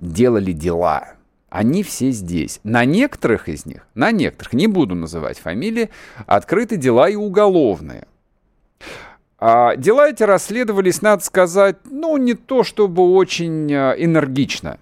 делали 0.00 0.52
дела. 0.52 1.14
Они 1.48 1.82
все 1.82 2.10
здесь. 2.10 2.60
На 2.64 2.84
некоторых 2.84 3.48
из 3.48 3.64
них, 3.64 3.86
на 3.94 4.10
некоторых, 4.10 4.54
не 4.54 4.66
буду 4.66 4.94
называть 4.94 5.38
фамилии, 5.38 5.90
открыты 6.26 6.76
дела 6.76 7.08
и 7.08 7.14
уголовные. 7.14 8.06
А 9.38 9.76
дела 9.76 10.08
эти 10.08 10.22
расследовались, 10.22 11.02
надо 11.02 11.22
сказать, 11.22 11.76
ну, 11.84 12.16
не 12.16 12.34
то 12.34 12.64
чтобы 12.64 13.02
очень 13.12 13.72
а, 13.72 13.92
энергично. 13.92 14.78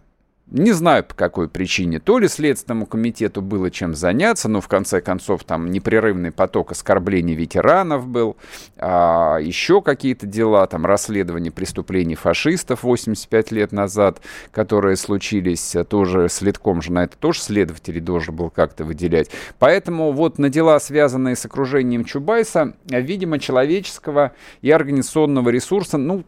Не 0.55 0.73
знаю 0.73 1.03
по 1.03 1.15
какой 1.15 1.49
причине. 1.49 1.99
То 1.99 2.19
ли 2.19 2.29
Следственному 2.29 2.85
комитету 2.85 3.41
было 3.41 3.71
чем 3.71 3.95
заняться, 3.95 4.51
но 4.51 4.61
в 4.61 4.69
конце 4.69 5.01
концов 5.01 5.45
там 5.45 5.71
непрерывный 5.71 6.31
поток 6.31 6.73
оскорблений 6.73 7.35
ветеранов 7.35 8.07
был, 8.07 8.37
а, 8.77 9.39
еще 9.39 9.81
какие-то 9.81 10.27
дела, 10.27 10.67
там 10.67 10.85
расследование 10.85 11.51
преступлений 11.51 12.17
фашистов 12.17 12.83
85 12.83 13.51
лет 13.51 13.73
назад, 13.73 14.21
которые 14.51 14.97
случились 14.97 15.75
а, 15.75 15.85
тоже 15.85 16.29
следком 16.29 16.83
же 16.83 16.93
на 16.93 17.05
это 17.05 17.17
тоже 17.17 17.41
следователь 17.41 17.99
должен 18.03 18.37
был 18.37 18.51
как-то 18.51 18.85
выделять. 18.85 19.31
Поэтому 19.59 20.13
вот 20.13 20.39
на 20.39 20.51
дела, 20.51 20.79
связанные 20.81 21.35
с 21.35 21.47
окружением 21.47 22.05
Чубайса, 22.05 22.75
видимо, 22.91 23.39
человеческого 23.39 24.33
и 24.61 24.71
организационного 24.71 25.49
ресурса, 25.49 25.97
ну, 25.97 26.25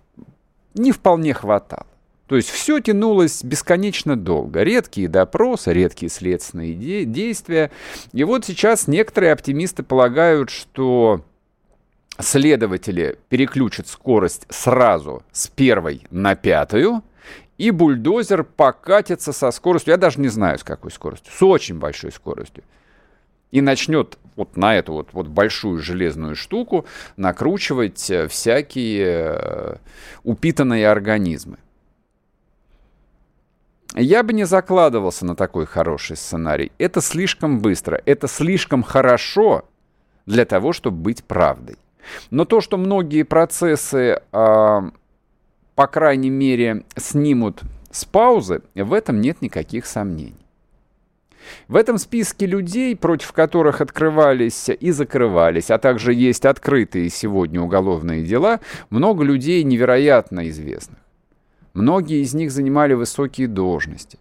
не 0.73 0.93
вполне 0.93 1.35
хватало. 1.35 1.85
То 2.26 2.37
есть 2.37 2.49
все 2.49 2.81
тянулось 2.81 3.45
бесконечно 3.45 4.16
долго. 4.16 4.62
Редкие 4.62 5.09
допросы, 5.09 5.73
редкие 5.73 6.09
следственные 6.11 6.75
де- 6.75 7.04
действия. 7.04 7.71
И 8.12 8.25
вот 8.25 8.47
сейчас 8.47 8.88
некоторые 8.88 9.33
оптимисты 9.33 9.83
полагают, 9.83 10.49
что 10.49 11.23
следователи 12.19 13.19
переключат 13.28 13.88
скорость 13.88 14.47
сразу 14.49 15.23
с 15.33 15.49
первой 15.49 16.07
на 16.11 16.35
пятую, 16.35 17.02
и 17.59 17.71
бульдозер 17.71 18.43
покатится 18.45 19.33
со 19.33 19.50
скоростью, 19.50 19.93
я 19.93 19.97
даже 19.97 20.21
не 20.21 20.28
знаю 20.28 20.59
с 20.59 20.64
какой 20.64 20.90
скоростью, 20.90 21.33
с 21.33 21.43
очень 21.43 21.78
большой 21.78 22.11
скоростью. 22.12 22.64
и 23.50 23.61
начнет 23.61 24.19
вот 24.35 24.57
на 24.57 24.75
эту 24.76 24.95
вот, 24.95 25.11
вот 25.12 25.28
большую 25.28 25.78
железную 25.78 26.35
штуку 26.35 26.87
накручивать 27.16 28.11
э, 28.11 28.26
всякие 28.26 29.38
э, 29.38 29.76
упитанные 30.25 30.88
организмы. 30.88 31.59
Я 33.95 34.25
бы 34.25 34.33
не 34.33 34.45
закладывался 34.45 35.25
на 35.25 35.37
такой 35.37 35.67
хороший 35.67 36.17
сценарий. 36.17 36.73
Это 36.79 37.01
слишком 37.01 37.61
быстро, 37.61 38.03
это 38.05 38.27
слишком 38.27 38.83
хорошо 38.83 39.65
для 40.27 40.45
того, 40.45 40.73
чтобы 40.73 40.97
быть 40.97 41.23
правдой. 41.23 41.77
Но 42.31 42.45
то, 42.45 42.61
что 42.61 42.77
многие 42.77 43.23
процессы, 43.23 44.21
а, 44.33 44.91
по 45.77 45.87
крайней 45.87 46.31
мере, 46.31 46.85
снимут 46.97 47.63
с 47.93 48.05
паузы, 48.05 48.63
в 48.75 48.93
этом 48.93 49.21
нет 49.21 49.41
никаких 49.43 49.87
сомнений. 49.87 50.35
В 51.69 51.77
этом 51.77 51.99
списке 51.99 52.47
людей, 52.47 52.97
против 52.97 53.33
которых 53.33 53.81
открывались 53.81 54.69
и 54.69 54.91
закрывались, 54.91 55.71
а 55.71 55.79
также 55.79 56.13
есть 56.15 56.47
открытые 56.47 57.11
сегодня 57.11 57.61
уголовные 57.61 58.25
дела, 58.25 58.61
много 58.91 59.23
людей 59.23 59.63
невероятно 59.63 60.49
известных. 60.49 61.03
Многие 61.75 62.23
из 62.23 62.35
них 62.35 62.52
занимали 62.52 62.95
высокие 62.95 63.49
должности. 63.49 64.19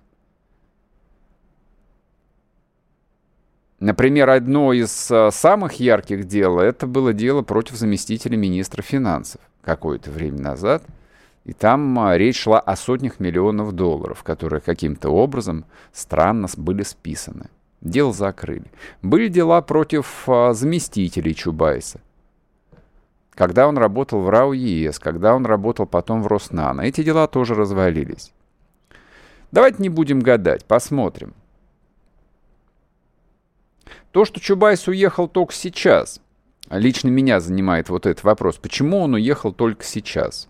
Например, 3.80 4.30
одно 4.30 4.74
из 4.74 5.12
а, 5.12 5.30
самых 5.30 5.74
ярких 5.74 6.26
дел, 6.26 6.58
это 6.60 6.88
было 6.88 7.14
дело 7.14 7.44
против 7.44 7.76
заместителя 7.76 8.38
министра 8.38 8.82
финансов 8.82 9.42
какое-то 9.62 10.10
время 10.10 10.40
назад. 10.40 10.84
И 11.44 11.54
там 11.54 12.00
а, 12.00 12.18
речь 12.18 12.40
шла 12.40 12.60
о 12.60 12.76
сотнях 12.76 13.20
миллионов 13.20 13.74
долларов, 13.74 14.24
которые 14.24 14.62
каким-то 14.62 15.10
образом 15.10 15.66
странно 15.92 16.48
были 16.58 16.82
списаны. 16.84 17.50
Дело 17.82 18.14
закрыли. 18.14 18.72
Были 19.02 19.28
дела 19.28 19.62
против 19.62 20.24
а, 20.28 20.54
заместителей 20.54 21.36
Чубайса 21.36 22.00
когда 23.34 23.68
он 23.68 23.78
работал 23.78 24.22
в 24.22 24.30
РАО 24.30 24.54
ЕС, 24.54 25.00
когда 25.00 25.36
он 25.36 25.46
работал 25.46 25.86
потом 25.86 26.22
в 26.22 26.28
Роснано. 26.28 26.82
Эти 26.82 27.04
дела 27.04 27.28
тоже 27.28 27.56
развалились. 27.56 28.32
Давайте 29.52 29.82
не 29.82 29.90
будем 29.90 30.20
гадать, 30.20 30.66
посмотрим. 30.66 31.34
То, 34.12 34.26
что 34.26 34.40
Чубайс 34.40 34.88
уехал 34.88 35.28
только 35.28 35.54
сейчас, 35.54 36.22
лично 36.70 37.10
меня 37.10 37.40
занимает 37.40 37.90
вот 37.90 38.06
этот 38.06 38.24
вопрос. 38.24 38.58
Почему 38.58 39.00
он 39.00 39.16
уехал 39.16 39.52
только 39.52 39.84
сейчас? 39.84 40.50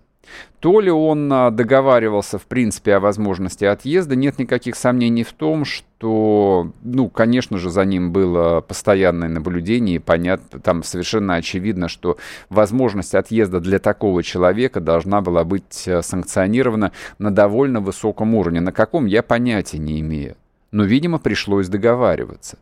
То 0.60 0.80
ли 0.80 0.90
он 0.90 1.32
а, 1.32 1.52
договаривался, 1.52 2.38
в 2.38 2.46
принципе, 2.46 2.96
о 2.96 3.00
возможности 3.00 3.66
отъезда, 3.66 4.16
нет 4.16 4.40
никаких 4.40 4.76
сомнений 4.76 5.24
в 5.24 5.34
том, 5.34 5.66
что, 5.66 6.72
ну, 6.82 7.10
конечно 7.10 7.58
же, 7.58 7.70
за 7.70 7.84
ним 7.84 8.14
было 8.14 8.62
постоянное 8.62 9.28
наблюдение, 9.28 9.98
и 9.98 10.00
понятно, 10.00 10.60
там 10.62 10.84
совершенно 10.84 11.36
очевидно, 11.36 11.90
что 11.90 12.18
возможность 12.50 13.14
отъезда 13.14 13.60
для 13.60 13.80
такого 13.80 14.24
человека 14.24 14.80
должна 14.80 15.22
была 15.22 15.44
быть 15.44 15.84
э, 15.86 16.02
санкционирована 16.02 16.94
на 17.20 17.32
довольно 17.32 17.82
высоком 17.82 18.34
уровне. 18.34 18.62
На 18.62 18.72
каком, 18.72 19.06
я 19.06 19.22
понятия 19.22 19.80
не 19.80 20.00
имею. 20.00 20.38
Но, 20.72 20.86
видимо, 20.86 21.20
пришлось 21.20 21.68
договариваться. 21.68 22.58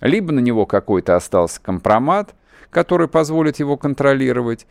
Либо 0.00 0.32
на 0.32 0.40
него 0.40 0.66
какой-то 0.66 1.16
остался 1.16 1.60
компромат, 1.60 2.34
который 2.70 3.06
позволит 3.06 3.58
его 3.58 3.76
контролировать, 3.76 4.66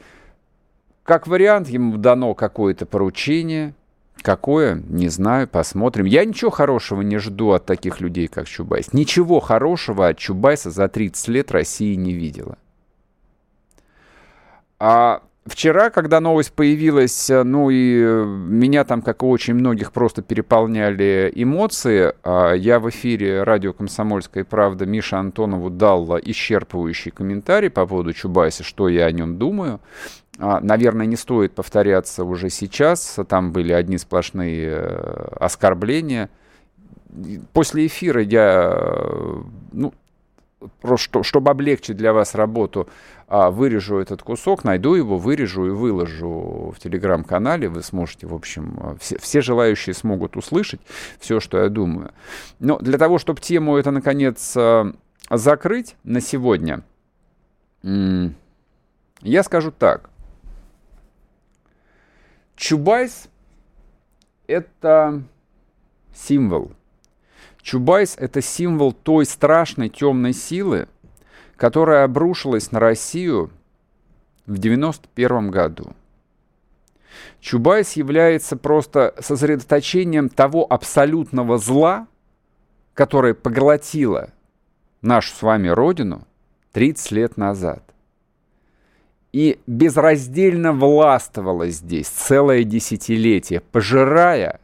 как 1.03 1.27
вариант, 1.27 1.67
ему 1.70 1.98
дано 1.98 2.34
какое-то 2.34 2.86
поручение. 2.86 3.74
Какое? 4.22 4.75
Не 4.88 5.10
знаю, 5.10 5.48
посмотрим. 5.48 6.05
Я 6.05 6.25
ничего 6.25 6.51
хорошего 6.51 7.01
не 7.01 7.17
жду 7.17 7.51
от 7.51 7.65
таких 7.65 8.01
людей, 8.01 8.27
как 8.27 8.48
Чубайс. 8.48 8.93
Ничего 8.93 9.39
хорошего 9.39 10.08
от 10.08 10.17
Чубайса 10.17 10.70
за 10.70 10.88
30 10.88 11.27
лет 11.29 11.51
России 11.51 11.96
не 11.96 12.13
видела. 12.13 12.58
А 14.77 15.24
вчера, 15.46 15.89
когда 15.89 16.20
новость 16.20 16.53
появилась, 16.53 17.29
ну 17.29 17.72
и 17.72 18.03
меня 18.03 18.84
там, 18.84 19.01
как 19.01 19.24
и 19.24 19.25
очень 19.25 19.55
многих, 19.55 19.91
просто 19.91 20.22
переполняли 20.22 21.31
эмоции, 21.34 22.13
а 22.24 22.53
я 22.53 22.79
в 22.79 22.89
эфире 22.89 23.41
радио 23.41 23.74
«Комсомольская 23.74 24.44
правда» 24.44 24.85
Миша 24.85 25.18
Антонову 25.18 25.72
дал 25.72 26.18
исчерпывающий 26.20 27.11
комментарий 27.11 27.72
по 27.72 27.87
поводу 27.87 28.14
Чубайса, 28.14 28.64
что 28.64 28.87
я 28.87 29.05
о 29.05 29.11
нем 29.11 29.37
думаю. 29.37 29.79
А, 30.42 30.60
наверное, 30.60 31.06
не 31.06 31.16
стоит 31.16 31.54
повторяться 31.54 32.24
уже 32.24 32.50
сейчас. 32.50 33.20
Там 33.30 33.51
были 33.51 33.74
одни 33.74 34.00
сплошные 34.00 34.70
э, 34.72 35.27
оскорбления. 35.40 36.32
После 37.54 37.86
эфира 37.86 38.24
я, 38.24 38.72
э, 38.74 39.42
ну, 39.72 39.94
просто, 40.82 41.22
чтобы 41.22 41.51
облегчить 41.51 41.96
для 41.96 42.12
вас 42.12 42.34
работу, 42.34 42.90
а, 43.27 43.51
вырежу 43.51 44.00
этот 44.00 44.24
кусок, 44.24 44.64
найду 44.64 44.96
его, 44.96 45.20
вырежу 45.20 45.68
и 45.68 45.70
выложу 45.70 46.74
в 46.75 46.80
телеграм-канале. 46.80 47.70
Вы 47.70 47.84
сможете, 47.84 48.25
в 48.25 48.34
общем, 48.34 48.80
э, 48.82 48.96
все, 49.00 49.20
все 49.20 49.42
желающие 49.42 49.94
смогут 49.94 50.38
услышать 50.38 50.82
все, 51.20 51.40
что 51.40 51.60
я 51.60 51.70
думаю. 51.70 52.14
Но 52.58 52.80
для 52.80 52.98
того, 52.98 53.20
чтобы 53.20 53.42
тему 53.42 53.77
это, 53.77 53.92
наконец, 53.92 54.58
закрыть 55.30 55.96
на 56.04 56.20
сегодня, 56.20 56.82
я 57.84 59.44
скажу 59.44 59.72
так. 59.72 60.11
Чубайс— 62.55 63.29
это 64.48 65.24
символ. 66.14 66.72
Чубайс— 67.61 68.16
это 68.20 68.42
символ 68.42 68.92
той 68.94 69.25
страшной 69.25 69.90
темной 69.90 70.33
силы, 70.33 70.87
которая 71.55 72.05
обрушилась 72.05 72.72
на 72.72 72.79
Россию 72.79 73.51
в 74.46 74.57
91 74.57 75.51
году. 75.51 75.94
Чубайс 77.40 77.94
является 77.94 78.55
просто 78.57 79.14
сосредоточением 79.20 80.29
того 80.29 80.66
абсолютного 80.68 81.57
зла, 81.57 82.07
которое 82.94 83.33
поглотило 83.33 84.31
нашу 85.01 85.33
с 85.33 85.42
вами 85.42 85.68
Родину 85.68 86.27
30 86.74 87.11
лет 87.11 87.37
назад 87.37 87.83
и 89.33 89.59
безраздельно 89.65 90.74
властвовала 90.74 91.70
здесь 91.70 92.07
целое 92.07 92.63
десятилетие, 92.63 93.61
пожирая, 93.61 94.59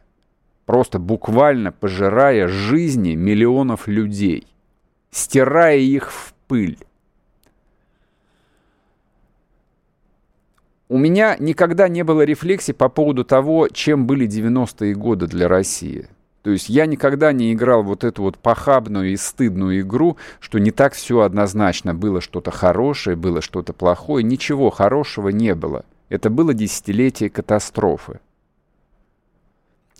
просто 0.66 0.98
буквально 0.98 1.72
пожирая 1.72 2.48
жизни 2.48 3.14
миллионов 3.14 3.88
людей, 3.88 4.46
стирая 5.10 5.78
их 5.78 6.12
в 6.12 6.34
пыль. 6.46 6.78
У 10.90 10.96
меня 10.96 11.36
никогда 11.38 11.88
не 11.88 12.02
было 12.02 12.22
рефлексии 12.22 12.72
по 12.72 12.88
поводу 12.88 13.24
того, 13.24 13.68
чем 13.68 14.06
были 14.06 14.26
90-е 14.26 14.94
годы 14.94 15.26
для 15.26 15.48
России– 15.48 16.08
то 16.48 16.52
есть 16.52 16.70
я 16.70 16.86
никогда 16.86 17.30
не 17.32 17.52
играл 17.52 17.82
вот 17.82 18.04
эту 18.04 18.22
вот 18.22 18.38
похабную 18.38 19.12
и 19.12 19.16
стыдную 19.16 19.82
игру, 19.82 20.16
что 20.40 20.58
не 20.58 20.70
так 20.70 20.94
все 20.94 21.20
однозначно. 21.20 21.94
Было 21.94 22.22
что-то 22.22 22.50
хорошее, 22.50 23.16
было 23.16 23.42
что-то 23.42 23.74
плохое. 23.74 24.24
Ничего 24.24 24.70
хорошего 24.70 25.28
не 25.28 25.54
было. 25.54 25.84
Это 26.08 26.30
было 26.30 26.54
десятилетие 26.54 27.28
катастрофы. 27.28 28.20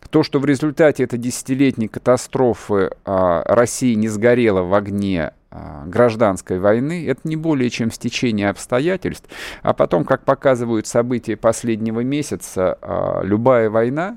То, 0.08 0.22
что 0.22 0.38
в 0.38 0.46
результате 0.46 1.02
этой 1.02 1.18
десятилетней 1.18 1.88
катастрофы 1.88 2.92
а, 3.04 3.42
Россия 3.44 3.94
не 3.94 4.08
сгорела 4.08 4.62
в 4.62 4.72
огне 4.72 5.32
а, 5.50 5.84
гражданской 5.84 6.60
войны, 6.60 7.06
это 7.06 7.28
не 7.28 7.36
более 7.36 7.68
чем 7.68 7.90
стечение 7.90 8.48
обстоятельств. 8.48 9.28
А 9.60 9.74
потом, 9.74 10.06
как 10.06 10.24
показывают 10.24 10.86
события 10.86 11.36
последнего 11.36 12.00
месяца, 12.00 12.78
а, 12.80 13.20
любая 13.22 13.68
война, 13.68 14.16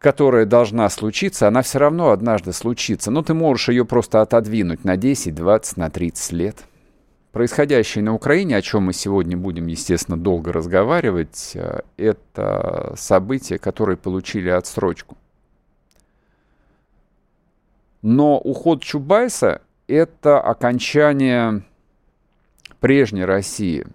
которая 0.00 0.46
должна 0.46 0.88
случиться, 0.88 1.46
она 1.46 1.60
все 1.62 1.78
равно 1.78 2.10
однажды 2.10 2.52
случится. 2.52 3.10
Но 3.10 3.22
ты 3.22 3.34
можешь 3.34 3.68
ее 3.68 3.84
просто 3.84 4.22
отодвинуть 4.22 4.82
на 4.82 4.96
10, 4.96 5.34
20, 5.34 5.76
на 5.76 5.90
30 5.90 6.32
лет. 6.32 6.56
Происходящее 7.32 8.02
на 8.02 8.14
Украине, 8.14 8.56
о 8.56 8.62
чем 8.62 8.84
мы 8.84 8.92
сегодня 8.92 9.36
будем, 9.36 9.66
естественно, 9.66 10.18
долго 10.18 10.52
разговаривать, 10.52 11.52
э, 11.54 11.82
это 11.96 12.94
события, 12.96 13.58
которые 13.58 13.96
получили 13.96 14.48
отсрочку. 14.48 15.16
Но 18.02 18.38
уход 18.38 18.82
Чубайса– 18.82 19.60
это 19.86 20.40
окончание 20.40 21.62
прежней 22.80 23.26
России, 23.26 23.86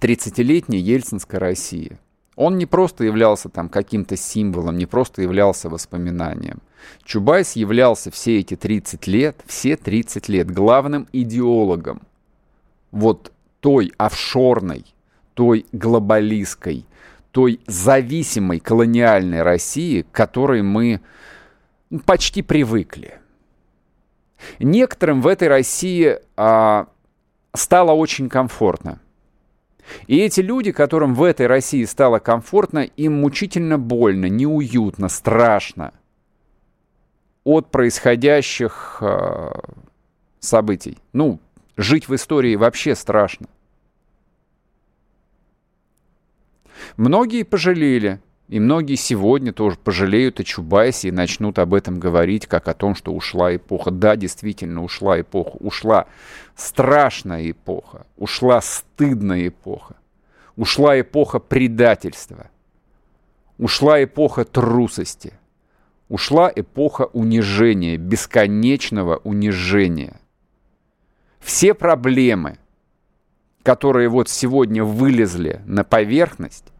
30-летней 0.00 0.78
ельцинской 0.78 1.38
России– 1.38 1.98
он 2.36 2.58
не 2.58 2.66
просто 2.66 3.04
являлся 3.04 3.48
там 3.48 3.68
каким-то 3.68 4.16
символом, 4.16 4.76
не 4.76 4.86
просто 4.86 5.22
являлся 5.22 5.68
воспоминанием. 5.68 6.60
Чубайс 7.04 7.52
являлся 7.52 8.10
все 8.10 8.40
эти 8.40 8.56
30 8.56 9.06
лет, 9.06 9.40
все 9.46 9.76
30 9.76 10.28
лет 10.28 10.50
главным 10.50 11.08
идеологом 11.12 12.02
вот 12.94 13.32
той 13.60 13.92
офшорной, 13.98 14.84
той 15.34 15.66
глобалистской, 15.72 16.86
той 17.32 17.60
зависимой 17.66 18.60
колониальной 18.60 19.42
России, 19.42 20.02
к 20.02 20.12
которой 20.12 20.62
мы 20.62 21.00
почти 22.06 22.40
привыкли. 22.40 23.18
Некоторым 24.60 25.22
в 25.22 25.26
этой 25.26 25.48
России 25.48 26.18
а, 26.36 26.86
стало 27.52 27.92
очень 27.92 28.28
комфортно. 28.28 29.00
И 30.06 30.18
эти 30.18 30.40
люди, 30.40 30.72
которым 30.72 31.14
в 31.14 31.22
этой 31.22 31.46
России 31.46 31.84
стало 31.84 32.18
комфортно, 32.18 32.80
им 32.80 33.20
мучительно 33.20 33.78
больно, 33.78 34.26
неуютно, 34.26 35.08
страшно 35.08 35.92
от 37.44 37.70
происходящих 37.70 38.98
э, 39.02 39.52
событий. 40.40 40.98
Ну, 41.12 41.40
жить 41.76 42.08
в 42.08 42.14
истории 42.14 42.56
вообще 42.56 42.94
страшно. 42.94 43.46
Многие 46.96 47.42
пожалели, 47.42 48.20
и 48.48 48.60
многие 48.60 48.96
сегодня 48.96 49.52
тоже 49.52 49.78
пожалеют 49.78 50.38
о 50.38 50.44
Чубайсе 50.44 51.08
и 51.08 51.12
начнут 51.12 51.58
об 51.58 51.72
этом 51.72 51.98
говорить, 51.98 52.46
как 52.46 52.68
о 52.68 52.74
том, 52.74 52.94
что 52.94 53.12
ушла 53.12 53.56
эпоха. 53.56 53.90
Да, 53.90 54.16
действительно, 54.16 54.84
ушла 54.84 55.20
эпоха. 55.20 55.56
Ушла 55.60 56.06
страшная 56.54 57.50
эпоха. 57.50 58.06
Ушла 58.18 58.60
стыдная 58.60 59.48
эпоха. 59.48 59.96
Ушла 60.56 61.00
эпоха 61.00 61.38
предательства. 61.38 62.50
Ушла 63.56 64.04
эпоха 64.04 64.44
трусости. 64.44 65.32
Ушла 66.10 66.52
эпоха 66.54 67.04
унижения, 67.14 67.96
бесконечного 67.96 69.16
унижения. 69.24 70.20
Все 71.40 71.72
проблемы, 71.72 72.58
которые 73.62 74.10
вот 74.10 74.28
сегодня 74.28 74.84
вылезли 74.84 75.62
на 75.64 75.82
поверхность, 75.82 76.73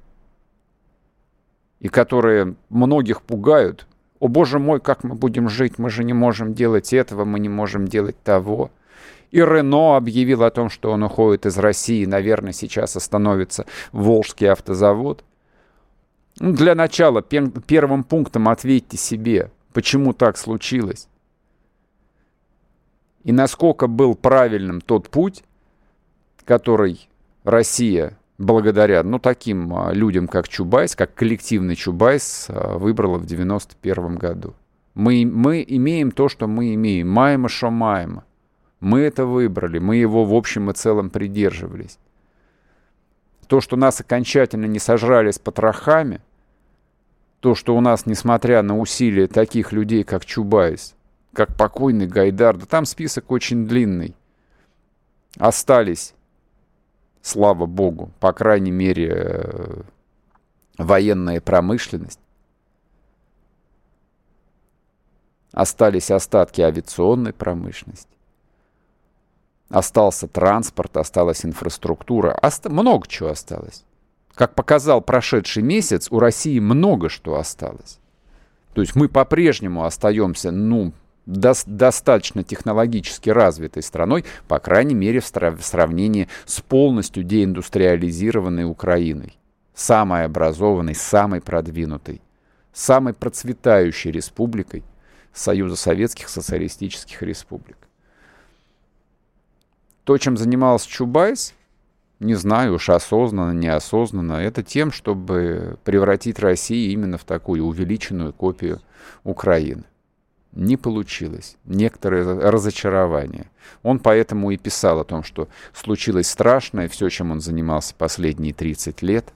и 1.85 1.88
которые 1.88 2.55
многих 2.70 3.20
пугают. 3.20 3.87
О 4.18 4.29
боже 4.29 4.59
мой, 4.59 4.81
как 4.81 5.05
мы 5.05 5.14
будем 5.14 5.51
жить, 5.51 5.79
мы 5.79 5.90
же 5.90 6.03
не 6.03 6.14
можем 6.14 6.55
делать 6.55 6.94
этого, 6.94 7.27
мы 7.27 7.38
не 7.38 7.51
можем 7.51 7.87
делать 7.87 8.16
того. 8.23 8.70
И 9.31 9.40
Рено 9.40 9.99
объявил 9.99 10.44
о 10.44 10.51
том, 10.51 10.70
что 10.70 10.92
он 10.92 11.03
уходит 11.03 11.44
из 11.44 11.59
России, 11.59 12.07
наверное, 12.07 12.53
сейчас 12.53 12.97
остановится 12.97 13.66
Волжский 13.92 14.51
автозавод. 14.51 15.25
Ну, 16.40 16.55
для 16.55 16.75
начала 16.75 17.20
первым 17.20 18.03
пунктом 18.03 18.49
ответьте 18.49 18.97
себе, 18.97 19.51
почему 19.75 20.14
так 20.14 20.38
случилось. 20.38 21.07
И 23.25 23.33
насколько 23.33 23.88
был 23.88 24.14
правильным 24.14 24.81
тот 24.81 25.11
путь, 25.11 25.44
который 26.47 27.11
Россия 27.44 28.16
благодаря, 28.44 29.02
ну, 29.02 29.18
таким 29.18 29.74
а, 29.74 29.92
людям, 29.92 30.28
как 30.28 30.48
Чубайс, 30.48 30.94
как 30.94 31.14
коллективный 31.14 31.74
Чубайс, 31.74 32.46
а, 32.48 32.78
выбрала 32.78 33.18
в 33.18 33.26
91 33.26 34.16
году. 34.16 34.54
Мы, 34.94 35.26
мы 35.26 35.64
имеем 35.66 36.12
то, 36.12 36.28
что 36.28 36.46
мы 36.46 36.74
имеем. 36.74 37.09
Маємо 37.09 37.48
шо 37.48 37.70
маємо. 37.70 38.24
Мы 38.80 39.00
это 39.00 39.24
выбрали, 39.24 39.78
мы 39.78 39.96
его 39.96 40.24
в 40.24 40.35
общем 40.35 40.70
и 40.70 40.74
целом 40.74 41.11
придерживались. 41.11 41.98
То, 43.46 43.61
что 43.61 43.76
нас 43.76 44.00
окончательно 44.00 44.66
не 44.66 44.78
сожрали 44.78 45.30
с 45.30 45.38
потрохами, 45.38 46.20
то, 47.40 47.54
что 47.54 47.76
у 47.76 47.80
нас, 47.80 48.07
несмотря 48.07 48.62
на 48.62 48.78
усилия 48.78 49.26
таких 49.26 49.72
людей, 49.72 50.04
как 50.04 50.24
Чубайс, 50.24 50.94
как 51.33 51.57
покойный 51.57 52.07
Гайдар, 52.07 52.57
да 52.57 52.66
там 52.66 52.85
список 52.85 53.30
очень 53.30 53.66
длинный, 53.66 54.14
остались 55.38 56.14
слава 57.24 57.64
богу, 57.64 58.10
по 58.20 58.32
крайней 58.34 58.70
мере, 58.70 59.10
э, 59.10 59.82
военная 60.76 61.40
промышленность. 61.40 62.20
Остались 65.52 66.10
остатки 66.10 66.60
авиационной 66.60 67.32
промышленности. 67.32 68.18
Остался 69.70 70.28
транспорт, 70.28 70.96
осталась 70.98 71.46
инфраструктура. 71.46 72.38
Оста 72.42 72.68
много 72.68 73.08
чего 73.08 73.30
осталось. 73.30 73.84
Как 74.34 74.54
показал 74.54 75.00
прошедший 75.00 75.62
месяц, 75.62 76.08
у 76.10 76.18
России 76.18 76.58
много 76.58 77.08
что 77.08 77.37
осталось. 77.37 78.00
То 78.74 78.82
есть 78.82 78.96
мы 78.96 79.08
по-прежнему 79.08 79.84
остаемся, 79.84 80.50
ну, 80.50 80.92
до, 81.26 81.54
достаточно 81.66 82.44
технологически 82.44 83.30
развитой 83.30 83.82
страной, 83.82 84.24
по 84.48 84.58
крайней 84.58 84.94
мере 84.94 85.20
в, 85.20 85.30
в 85.32 85.62
сравнении 85.62 86.28
с 86.44 86.60
полностью 86.60 87.22
деиндустриализированной 87.22 88.64
Украиной. 88.64 89.38
Самой 89.74 90.24
образованной, 90.24 90.94
самой 90.94 91.40
продвинутой, 91.40 92.20
самой 92.72 93.12
процветающей 93.12 94.10
республикой 94.10 94.84
Союза 95.32 95.74
Советских 95.74 96.28
Социалистических 96.28 97.22
Республик. 97.22 97.76
То, 100.04 100.16
чем 100.18 100.37
занимался 100.37 100.88
Чубайс, 100.88 101.54
не 102.20 102.34
знаю 102.34 102.74
уж 102.74 102.88
осознанно, 102.88 103.52
неосознанно, 103.52 104.34
это 104.34 104.62
тем, 104.62 104.92
чтобы 104.92 105.78
превратить 105.82 106.38
Россию 106.38 106.92
именно 106.92 107.18
в 107.18 107.24
такую 107.24 107.64
увеличенную 107.64 108.32
копию 108.32 108.80
Украины 109.24 109.84
не 110.55 110.77
получилось. 110.77 111.57
Некоторые 111.64 112.25
разочарования. 112.25 113.51
Он 113.83 113.99
поэтому 113.99 114.51
и 114.51 114.57
писал 114.57 115.01
о 115.01 115.05
том, 115.05 115.23
что 115.23 115.49
случилось 115.73 116.29
страшное, 116.29 116.88
все, 116.88 117.09
чем 117.09 117.33
он 117.33 117.40
занимался 117.40 117.95
последние 117.95 118.55
30 118.55 119.03
лет, 119.03 119.33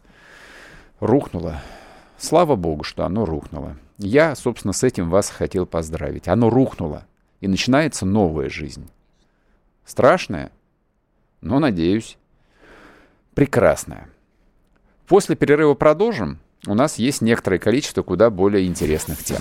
рухнуло. 1.00 1.60
Слава 2.18 2.56
богу, 2.56 2.84
что 2.84 3.04
оно 3.04 3.24
рухнуло. 3.24 3.76
Я, 3.98 4.34
собственно, 4.36 4.72
с 4.72 4.84
этим 4.84 5.10
вас 5.10 5.28
хотел 5.28 5.66
поздравить. 5.66 6.28
Оно 6.28 6.50
рухнуло, 6.50 7.04
и 7.40 7.48
начинается 7.48 8.06
новая 8.06 8.48
жизнь. 8.48 8.88
Страшная, 9.84 10.52
но, 11.40 11.58
надеюсь, 11.58 12.16
прекрасная. 13.34 14.08
После 15.06 15.36
перерыва 15.36 15.74
продолжим. 15.74 16.38
У 16.66 16.74
нас 16.74 16.96
есть 16.96 17.22
некоторое 17.22 17.58
количество 17.58 18.02
куда 18.02 18.30
более 18.30 18.66
интересных 18.66 19.24
тем. 19.24 19.40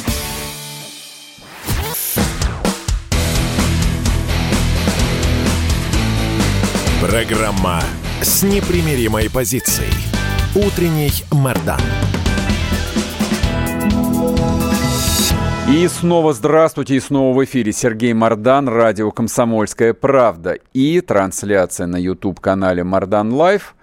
Программа 7.01 7.81
с 8.21 8.43
непримиримой 8.43 9.27
позицией. 9.27 9.91
Утренний 10.53 11.11
Мордан. 11.31 11.81
И 15.67 15.87
снова 15.87 16.31
здравствуйте, 16.33 16.97
и 16.97 16.99
снова 16.99 17.35
в 17.35 17.43
эфире 17.43 17.71
Сергей 17.71 18.13
Мордан, 18.13 18.69
радио 18.69 19.09
«Комсомольская 19.09 19.95
правда» 19.95 20.59
и 20.73 21.01
трансляция 21.01 21.87
на 21.87 21.97
YouTube-канале 21.97 22.83
Мордан 22.83 23.33
Лайв. 23.33 23.73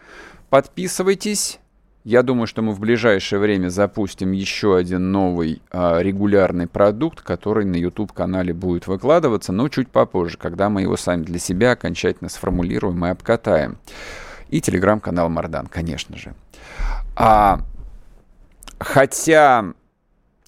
Подписывайтесь, 0.49 1.59
я 2.05 2.23
думаю, 2.23 2.47
что 2.47 2.63
мы 2.63 2.73
в 2.73 2.81
ближайшее 2.81 3.39
время 3.39 3.69
запустим 3.69 4.33
еще 4.33 4.77
один 4.77 5.13
новый 5.13 5.61
а, 5.71 6.01
регулярный 6.01 6.67
продукт, 6.67 7.21
который 7.23 7.65
на 7.65 7.77
YouTube-канале 7.77 8.55
будет 8.55 8.87
выкладываться, 8.87 9.53
но 9.53 9.69
чуть 9.69 9.91
попозже, 9.91 10.39
когда 10.39 10.71
мы 10.71 10.83
его 10.83 10.97
сами 10.97 11.25
для 11.25 11.39
себя 11.39 11.73
окончательно 11.73 12.31
сформулируем 12.31 13.05
и 13.05 13.11
обкатаем. 13.11 13.79
И 14.49 14.61
телеграм-канал 14.61 15.29
Мардан, 15.29 15.67
конечно 15.67 16.17
же. 16.17 16.35
А, 17.15 17.61
хотя 18.79 19.75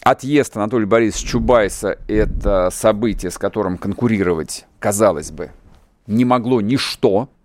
отъезд 0.03 0.57
Анатолия 0.57 0.87
Борисовича 0.87 1.29
Чубайса– 1.29 1.99
это 2.09 2.71
событие, 2.71 3.31
с 3.31 3.37
которым 3.37 3.77
конкурировать, 3.77 4.67
казалось 4.79 5.31
бы, 5.31 5.51
не 6.07 6.25
могло 6.25 6.61
ничто– 6.61 7.29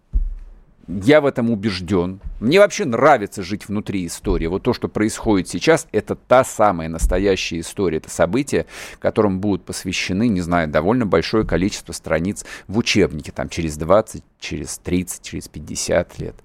я 0.88 1.22
в 1.22 1.26
этом 1.26 1.50
убежден. 1.50 2.20
Мне 2.40 2.60
вообще 2.60 2.86
нравится 2.86 3.42
жить 3.44 3.68
внутри 3.68 4.06
истории. 4.06 4.48
Вот 4.48 4.64
то, 4.64 4.74
что 4.74 4.88
происходит 4.88 5.48
сейчас, 5.48 5.88
это 5.92 6.16
та 6.16 6.44
самая 6.44 6.90
настоящая 6.90 7.60
история. 7.60 7.98
Это 7.98 8.10
события, 8.10 8.66
которым 9.00 9.40
будут 9.40 9.66
посвящены, 9.66 10.28
не 10.28 10.42
знаю, 10.42 10.68
довольно 10.68 11.06
большое 11.06 11.46
количество 11.46 11.92
страниц 11.92 12.46
в 12.68 12.78
учебнике. 12.78 13.32
Там 13.32 13.50
через 13.50 13.78
20, 13.78 14.24
через 14.40 14.78
30, 14.78 15.22
через 15.24 15.48
50 15.48 16.20
лет. 16.20 16.36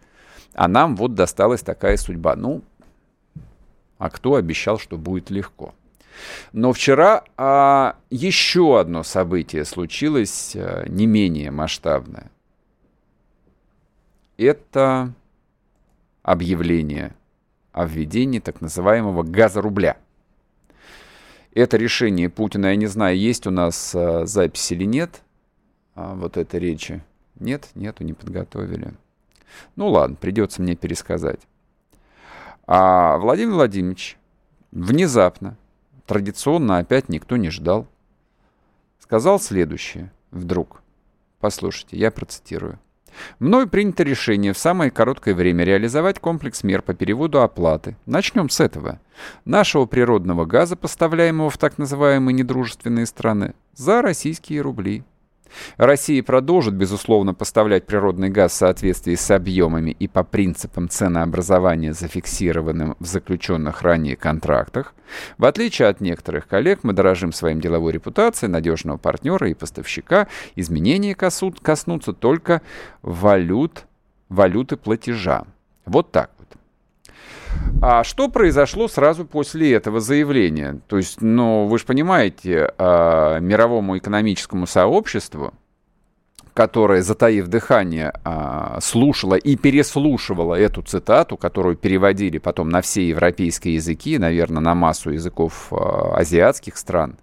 А 0.55 0.69
нам 0.69 0.97
вот 0.97 1.15
досталась 1.15 1.63
такая 1.63 1.97
судьба. 1.97 2.35
Ну, 2.35 2.63
а 3.99 4.09
кто 4.09 4.37
обещал, 4.37 4.79
что 4.79 4.97
будет 4.97 5.31
легко? 5.31 5.75
Но 6.53 6.73
вчера 6.73 7.25
а, 7.37 7.97
еще 8.11 8.81
одно 8.81 9.03
событие 9.03 9.65
случилось 9.65 10.53
а, 10.57 10.87
не 10.89 11.07
менее 11.07 11.51
масштабное. 11.51 12.31
Это 14.41 15.13
объявление 16.23 17.15
о 17.73 17.85
введении 17.85 18.41
так 18.41 18.61
называемого 18.61 19.23
газорубля. 19.23 19.99
Это 21.53 21.77
решение 21.77 22.31
Путина, 22.31 22.67
я 22.67 22.77
не 22.77 22.87
знаю, 22.87 23.19
есть 23.19 23.47
у 23.47 23.51
нас 23.51 23.95
а, 23.95 24.25
запись 24.25 24.73
или 24.73 24.85
нет, 24.85 25.23
а, 25.95 26.15
вот 26.15 26.37
этой 26.37 26.61
речи. 26.61 27.03
Нет, 27.39 27.69
нету, 27.75 28.05
не 28.05 28.13
подготовили. 28.13 28.95
Ну 29.77 29.89
ладно, 29.89 30.17
придется 30.17 30.63
мне 30.63 30.77
пересказать. 30.77 31.41
А 32.67 33.19
Владимир 33.19 33.55
Владимирович 33.55 34.17
внезапно, 34.71 35.57
традиционно 36.07 36.79
опять 36.79 37.09
никто 37.09 37.37
не 37.37 37.51
ждал, 37.51 37.89
сказал 39.01 39.41
следующее 39.41 40.13
вдруг. 40.31 40.83
Послушайте, 41.41 41.97
я 41.97 42.11
процитирую. 42.11 42.79
Мною 43.39 43.69
принято 43.69 44.03
решение 44.03 44.53
в 44.53 44.59
самое 44.59 44.91
короткое 44.91 45.35
время 45.35 45.65
реализовать 45.65 46.19
комплекс 46.19 46.63
мер 46.63 46.83
по 46.83 46.95
переводу 46.95 47.43
оплаты. 47.43 47.97
Начнем 48.07 48.49
с 48.49 48.61
этого. 48.61 49.01
Нашего 49.45 49.87
природного 49.87 50.45
газа, 50.45 50.77
поставляемого 50.77 51.51
в 51.51 51.59
так 51.59 51.79
называемые 51.79 52.35
недружественные 52.35 53.07
страны, 53.07 53.55
за 53.75 54.03
российские 54.03 54.61
рубли. 54.63 55.05
Россия 55.77 56.23
продолжит, 56.23 56.75
безусловно, 56.75 57.35
поставлять 57.35 57.87
природный 57.87 58.29
газ 58.29 58.53
в 58.53 58.57
соответствии 58.57 59.15
с 59.15 59.31
объемами 59.31 59.91
и 59.91 60.09
по 60.09 60.25
принципам 60.25 60.89
ценообразования, 60.89 61.93
зафиксированным 61.93 62.97
в 62.99 63.07
заключенных 63.07 63.83
ранее 63.83 64.17
контрактах. 64.17 64.95
В 65.39 65.45
отличие 65.45 65.89
от 65.89 66.01
некоторых 66.01 66.47
коллег, 66.47 66.81
мы 66.83 66.93
дорожим 66.93 67.33
своим 67.33 67.61
деловой 67.61 67.93
репутацией 67.93 68.51
надежного 68.51 68.97
партнера 68.97 69.49
и 69.49 69.55
поставщика. 69.55 70.29
Изменения 70.57 71.15
коснутся 71.15 72.13
только 72.13 72.63
валют, 73.03 73.87
валюты 74.29 74.77
платежа. 74.77 75.45
Вот 75.85 76.13
так. 76.13 76.31
А 77.83 78.05
что 78.05 78.29
произошло 78.29 78.89
сразу 78.89 79.25
после 79.25 79.73
этого 79.73 80.01
заявления? 80.01 80.81
То 80.87 80.99
есть, 80.99 81.23
ну, 81.23 81.67
вы 81.67 81.79
же 81.79 81.87
понимаете, 81.87 82.75
э, 82.77 83.39
мировому 83.41 83.97
экономическому 83.97 84.67
сообществу, 84.67 85.55
которое, 86.53 87.01
затаив 87.01 87.47
дыхание, 87.47 88.13
э, 88.23 88.79
слушало 88.83 89.35
и 89.35 89.57
переслушивало 89.57 90.57
эту 90.57 90.83
цитату, 90.83 91.39
которую 91.39 91.77
переводили 91.77 92.37
потом 92.37 92.69
на 92.69 92.83
все 92.83 93.09
европейские 93.09 93.77
языки, 93.77 94.19
наверное, 94.19 94.61
на 94.61 94.75
массу 94.75 95.11
языков 95.11 95.69
э, 95.71 95.77
азиатских 95.77 96.77
стран, 96.77 97.17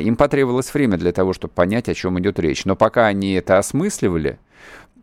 им 0.00 0.14
потребовалось 0.14 0.72
время 0.72 0.96
для 0.98 1.10
того, 1.10 1.32
чтобы 1.32 1.52
понять, 1.52 1.88
о 1.88 1.94
чем 1.94 2.20
идет 2.20 2.38
речь. 2.38 2.64
Но 2.64 2.76
пока 2.76 3.06
они 3.06 3.32
это 3.32 3.58
осмысливали, 3.58 4.38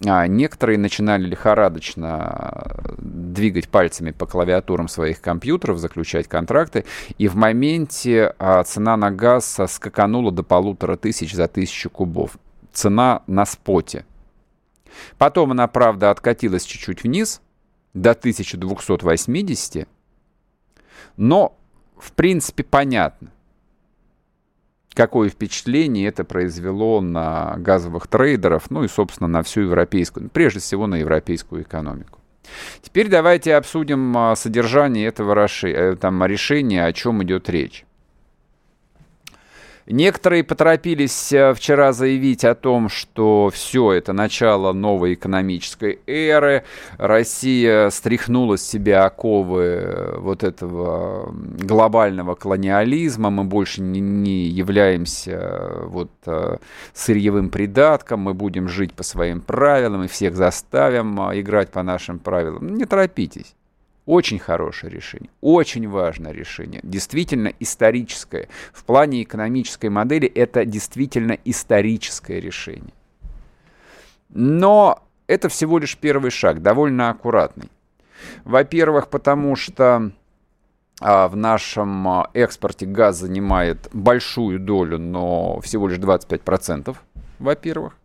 а 0.05 0.25
некоторые 0.27 0.79
начинали 0.79 1.25
лихорадочно 1.25 2.95
двигать 2.97 3.69
пальцами 3.69 4.11
по 4.11 4.25
клавиатурам 4.25 4.87
своих 4.87 5.21
компьютеров, 5.21 5.77
заключать 5.77 6.27
контракты, 6.27 6.85
и 7.17 7.27
в 7.27 7.35
моменте 7.35 8.33
а, 8.39 8.63
цена 8.63 8.97
на 8.97 9.11
газ 9.11 9.59
скаканула 9.67 10.31
до 10.31 10.43
полутора 10.43 10.95
тысяч 10.95 11.33
за 11.33 11.47
тысячу 11.47 11.89
кубов. 11.89 12.37
Цена 12.73 13.21
на 13.27 13.45
споте. 13.45 14.05
Потом 15.17 15.51
она, 15.51 15.67
правда, 15.67 16.09
откатилась 16.09 16.63
чуть-чуть 16.63 17.03
вниз, 17.03 17.41
до 17.93 18.11
1280, 18.11 19.87
но, 21.17 21.57
в 21.97 22.13
принципе, 22.13 22.63
понятно 22.63 23.31
какое 24.93 25.30
впечатление 25.30 26.08
это 26.08 26.23
произвело 26.23 27.01
на 27.01 27.56
газовых 27.58 28.08
трейдеров, 28.08 28.69
ну 28.69 28.84
и, 28.84 28.88
собственно, 28.88 29.27
на 29.27 29.43
всю 29.43 29.62
европейскую, 29.62 30.30
прежде 30.30 30.60
всего 30.60 30.88
на 30.88 30.95
европейскую 30.95 31.63
экономику. 31.63 32.19
Теперь 32.82 33.08
давайте 33.08 33.56
обсудим 33.56 34.17
а, 34.17 34.36
содержание 34.36 35.08
этого 35.08 35.34
э, 35.63 35.95
решения, 36.25 36.86
о 36.86 36.93
чем 36.93 37.23
идет 37.23 37.49
речь. 37.49 37.86
Некоторые 39.91 40.45
поторопились 40.45 41.34
э, 41.34 41.54
вчера 41.54 41.91
заявить 41.91 42.45
о 42.45 42.56
том, 42.56 42.88
что 42.88 43.49
все 43.54 43.91
это 43.91 44.13
начало 44.13 44.71
новой 44.71 45.15
экономической 45.15 45.99
эры. 46.08 46.63
Россия 46.97 47.89
стряхнула 47.89 48.56
с 48.56 48.63
себя 48.63 49.04
оковы 49.04 49.63
э, 49.63 50.17
вот 50.17 50.43
этого 50.43 51.34
глобального 51.34 52.36
колониализма. 52.36 53.32
Мы 53.32 53.43
больше 53.43 53.82
не, 53.82 53.99
не 53.99 54.45
являемся 54.45 55.32
э, 55.32 55.86
вот 55.88 56.12
сырьевым 56.93 57.49
придатком. 57.49 58.21
Мы 58.21 58.34
будем 58.34 58.69
жить 58.69 58.93
по 58.93 59.04
своим 59.04 59.41
правилам 59.41 60.04
и 60.04 60.08
всех 60.08 60.36
заставим 60.36 61.19
играть 61.38 61.69
по 61.69 61.84
нашим 61.84 62.19
правилам. 62.19 62.77
Не 62.77 62.86
торопитесь. 62.86 63.56
Очень 64.12 64.39
хорошее 64.39 64.91
решение, 64.91 65.30
очень 65.39 65.88
важное 65.88 66.34
решение, 66.34 66.82
действительно 66.84 67.54
историческое. 67.62 68.50
В 68.74 68.84
плане 68.84 69.24
экономической 69.24 69.89
модели 69.89 70.28
это 70.28 70.65
действительно 70.65 71.38
историческое 71.45 72.41
решение. 72.41 72.93
Но 74.28 75.02
это 75.28 75.47
всего 75.47 75.78
лишь 75.78 75.95
первый 75.95 76.30
шаг, 76.30 76.62
довольно 76.62 77.10
аккуратный. 77.10 77.69
Во-первых, 78.43 79.08
потому 79.08 79.56
что 79.56 80.12
а, 81.00 81.30
в 81.30 81.38
нашем 81.38 82.06
а, 82.06 82.30
экспорте 82.34 82.86
газ 82.86 83.17
занимает 83.17 83.88
большую 83.93 84.60
долю, 84.60 84.97
но 85.00 85.62
всего 85.62 85.88
лишь 85.88 86.00
25%, 86.00 86.97
во-первых. 87.39 87.97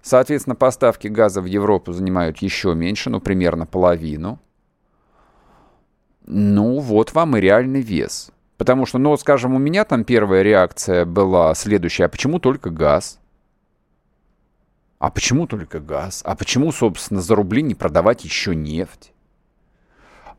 Соответственно, 0.00 0.56
поставки 0.56 1.08
газа 1.08 1.42
в 1.42 1.44
Европу 1.44 1.92
занимают 1.92 2.38
еще 2.38 2.74
меньше, 2.74 3.10
ну, 3.10 3.20
примерно 3.20 3.66
половину. 3.66 4.38
Ну, 6.32 6.78
вот 6.78 7.12
вам 7.12 7.36
и 7.36 7.40
реальный 7.40 7.80
вес. 7.80 8.30
Потому 8.56 8.86
что, 8.86 8.98
ну, 8.98 9.16
скажем, 9.16 9.56
у 9.56 9.58
меня 9.58 9.84
там 9.84 10.04
первая 10.04 10.42
реакция 10.42 11.04
была 11.04 11.52
следующая. 11.56 12.04
А 12.04 12.08
почему 12.08 12.38
только 12.38 12.70
газ? 12.70 13.18
А 15.00 15.10
почему 15.10 15.48
только 15.48 15.80
газ? 15.80 16.22
А 16.24 16.36
почему, 16.36 16.70
собственно, 16.70 17.20
за 17.20 17.34
рубли 17.34 17.62
не 17.62 17.74
продавать 17.74 18.22
еще 18.22 18.54
нефть? 18.54 19.12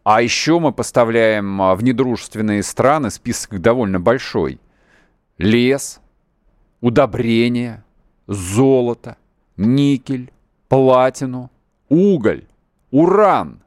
А 0.06 0.22
еще 0.22 0.60
мы 0.60 0.72
поставляем 0.72 1.62
а, 1.62 1.76
в 1.76 1.84
недружественные 1.84 2.64
страны, 2.64 3.12
список 3.12 3.60
довольно 3.60 4.00
большой. 4.00 4.62
Лес, 5.38 6.00
удобрения, 6.80 7.84
золото, 8.28 9.18
никель, 9.58 10.32
платину, 10.70 11.52
уголь, 11.90 12.46
уран. 12.92 13.60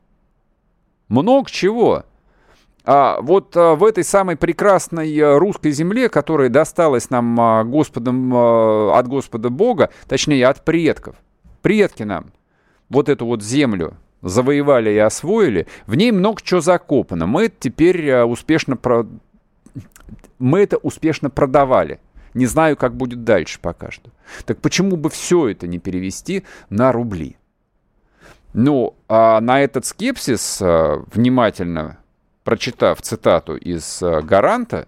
Много 1.08 1.50
чего 1.50 2.06
а, 2.84 3.20
вот 3.20 3.56
а, 3.56 3.74
в 3.74 3.84
этой 3.84 4.04
самой 4.04 4.36
прекрасной 4.36 5.18
а, 5.18 5.38
русской 5.38 5.70
земле, 5.70 6.08
которая 6.08 6.48
досталась 6.50 7.10
нам 7.10 7.40
а, 7.40 7.64
Господом, 7.64 8.32
а, 8.34 8.98
от 8.98 9.08
Господа 9.08 9.48
Бога, 9.50 9.90
точнее 10.06 10.46
от 10.46 10.64
предков, 10.64 11.16
предки 11.62 12.02
нам 12.02 12.32
вот 12.88 13.08
эту 13.08 13.26
вот 13.26 13.42
землю 13.42 13.94
завоевали 14.22 14.90
и 14.90 14.98
освоили, 14.98 15.66
в 15.86 15.94
ней 15.94 16.10
много 16.12 16.40
чего 16.42 16.60
закопано. 16.60 17.26
Мы 17.26 17.44
это 17.44 17.56
теперь 17.58 18.10
а, 18.10 18.26
успешно 18.26 18.76
про... 18.76 19.06
мы 20.38 20.60
это 20.60 20.76
успешно 20.76 21.30
продавали. 21.30 22.00
Не 22.34 22.46
знаю, 22.46 22.76
как 22.76 22.96
будет 22.96 23.24
дальше 23.24 23.58
пока 23.60 23.90
что. 23.90 24.10
Так 24.44 24.58
почему 24.58 24.96
бы 24.96 25.08
все 25.08 25.48
это 25.48 25.66
не 25.66 25.78
перевести 25.78 26.44
на 26.68 26.90
рубли? 26.90 27.36
Ну, 28.52 28.94
а 29.08 29.40
на 29.40 29.60
этот 29.60 29.86
скепсис 29.86 30.58
а, 30.60 31.02
внимательно 31.12 31.98
прочитав 32.44 33.00
цитату 33.00 33.56
из 33.56 34.02
э, 34.02 34.20
«Гаранта», 34.20 34.86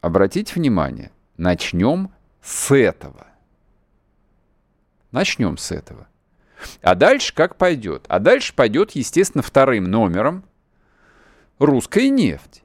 обратите 0.00 0.54
внимание, 0.54 1.12
начнем 1.36 2.10
с 2.42 2.74
этого. 2.74 3.26
Начнем 5.12 5.58
с 5.58 5.70
этого. 5.70 6.08
А 6.80 6.94
дальше 6.94 7.34
как 7.34 7.56
пойдет? 7.56 8.06
А 8.08 8.18
дальше 8.18 8.54
пойдет, 8.54 8.92
естественно, 8.92 9.42
вторым 9.42 9.84
номером 9.84 10.44
русская 11.58 12.08
нефть, 12.08 12.62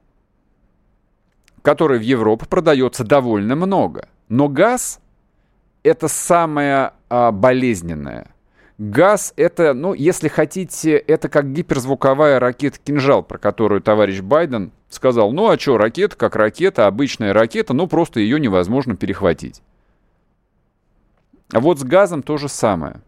которой 1.61 1.99
в 1.99 2.03
Европу 2.03 2.45
продается 2.45 3.03
довольно 3.03 3.55
много. 3.55 4.07
Но 4.29 4.47
газ– 4.47 4.99
это 5.83 6.07
самое 6.07 6.93
а, 7.09 7.31
болезненное– 7.31 8.31
Газ 8.77 9.33
это, 9.37 9.73
ну, 9.73 9.95
если 9.95 10.27
хотите, 10.27 10.97
это 10.97 11.29
как 11.29 11.51
гиперзвуковая 11.51 12.39
ракета 12.39 12.77
«Кинжал», 12.83 13.23
про 13.23 13.39
которую 13.39 13.81
товарищ 13.81 14.21
Байден 14.21 14.71
сказал, 14.89 15.31
ну 15.31 15.49
а 15.49 15.57
что, 15.57 15.77
ракета 15.77 16.15
как 16.15 16.35
ракета, 16.35 16.85
обычная 16.85 17.33
ракета, 17.33 17.73
ну 17.73 17.87
просто 17.87 18.19
ее 18.19 18.39
невозможно 18.39 18.95
перехватить. 18.95 19.63
А 21.51 21.59
вот 21.59 21.79
с 21.79 21.83
газом 21.83 22.21
то 22.21 22.37
же 22.37 22.49
самое. 22.49 23.01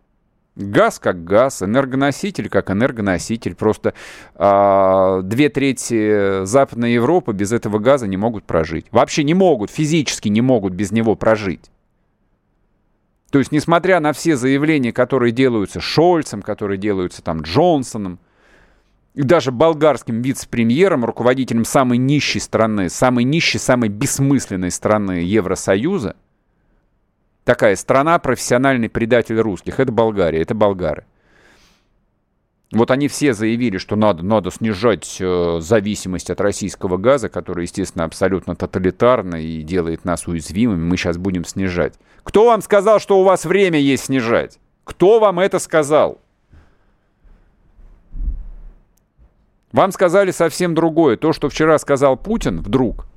Газ 0.56 0.98
как 0.98 1.24
газ, 1.24 1.62
энергоноситель 1.62 2.50
как 2.50 2.72
энергоноситель. 2.72 3.56
Просто 3.56 3.94
э, 4.36 5.22
две 5.24 5.50
трети 5.50 6.46
Западной 6.46 6.94
Европы 6.94 7.32
без 7.32 7.52
этого 7.54 7.80
газа 7.80 8.08
не 8.08 8.18
могут 8.18 8.44
прожить. 8.44 8.88
Вообще 8.92 9.24
не 9.24 9.34
могут, 9.34 9.70
физически 9.70 10.30
не 10.30 10.42
могут 10.42 10.74
без 10.74 10.92
него 10.92 11.16
прожить. 11.16 11.70
То 13.32 13.40
есть, 13.40 13.52
несмотря 13.52 14.00
на 14.00 14.12
все 14.14 14.36
заявления, 14.36 14.92
которые 14.92 15.32
делаются 15.32 15.80
Шольцем, 15.80 16.42
которые 16.42 16.78
делаются 16.78 17.22
там 17.22 17.42
Джонсоном, 17.42 18.20
и 19.14 19.24
даже 19.24 19.52
болгарским 19.52 20.22
вице-премьером, 20.22 21.06
руководителем 21.06 21.66
самой 21.66 21.98
нищей 21.98 22.40
страны, 22.40 22.90
самой 22.90 23.24
нищей, 23.24 23.60
самой 23.60 23.90
бессмысленной 23.90 24.72
страны 24.72 25.24
Евросоюза, 25.24 26.16
такая 27.44 27.76
страна, 27.76 28.18
профессиональный 28.20 28.90
предатель 28.90 29.40
русских, 29.40 29.80
это 29.80 29.92
Болгария, 29.92 30.42
это 30.42 30.56
болгары. 30.56 31.06
Вот 32.72 32.92
они 32.92 33.08
все 33.08 33.34
заявили, 33.34 33.80
что 33.80 33.96
надо, 33.96 34.24
надо 34.24 34.52
снижать 34.52 35.18
э, 35.20 35.58
зависимость 35.60 36.30
от 36.30 36.40
российского 36.40 36.98
газа, 36.98 37.28
который, 37.28 37.64
естественно, 37.64 38.06
абсолютно 38.06 38.56
тоталитарный 38.56 39.44
и 39.44 39.64
делает 39.64 40.06
нас 40.06 40.28
уязвимыми. 40.28 40.84
Мы 40.84 40.96
сейчас 40.96 41.18
будем 41.18 41.46
снижать. 41.46 41.96
Кто 42.24 42.46
вам 42.46 42.62
сказал, 42.62 43.00
что 43.00 43.20
у 43.20 43.24
вас 43.24 43.46
время 43.46 43.80
есть 43.80 44.06
снижать? 44.06 44.60
Кто 44.84 45.20
вам 45.20 45.40
это 45.40 45.58
сказал? 45.58 46.20
Вам 49.72 49.92
сказали 49.92 50.30
совсем 50.30 50.76
другое. 50.76 51.18
То, 51.18 51.34
что 51.34 51.50
вчера 51.50 51.80
сказал 51.80 52.18
Путин 52.18 52.62
вдруг, 52.62 53.08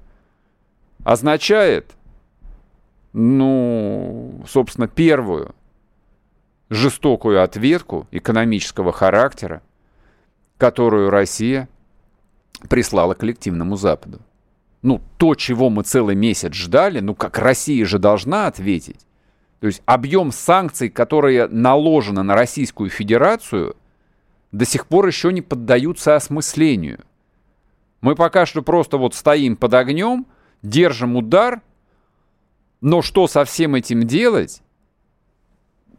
означает, 1.04 1.92
ну, 3.12 4.42
собственно, 4.48 4.88
первую 4.88 5.54
жестокую 6.72 7.42
ответку 7.42 8.06
экономического 8.10 8.92
характера, 8.92 9.62
которую 10.56 11.10
Россия 11.10 11.68
прислала 12.68 13.14
коллективному 13.14 13.76
Западу. 13.76 14.20
Ну, 14.80 15.00
то, 15.18 15.34
чего 15.34 15.70
мы 15.70 15.82
целый 15.82 16.16
месяц 16.16 16.54
ждали, 16.54 17.00
ну, 17.00 17.14
как 17.14 17.38
Россия 17.38 17.84
же 17.84 17.98
должна 17.98 18.46
ответить. 18.46 19.06
То 19.60 19.66
есть 19.66 19.82
объем 19.84 20.32
санкций, 20.32 20.88
которые 20.88 21.46
наложены 21.46 22.22
на 22.22 22.34
Российскую 22.34 22.90
Федерацию, 22.90 23.76
до 24.50 24.64
сих 24.64 24.86
пор 24.86 25.06
еще 25.06 25.32
не 25.32 25.42
поддаются 25.42 26.16
осмыслению. 26.16 27.00
Мы 28.00 28.16
пока 28.16 28.46
что 28.46 28.62
просто 28.62 28.96
вот 28.96 29.14
стоим 29.14 29.56
под 29.56 29.74
огнем, 29.74 30.26
держим 30.62 31.16
удар, 31.16 31.60
но 32.80 33.02
что 33.02 33.28
со 33.28 33.44
всем 33.44 33.74
этим 33.74 34.06
делать, 34.06 34.62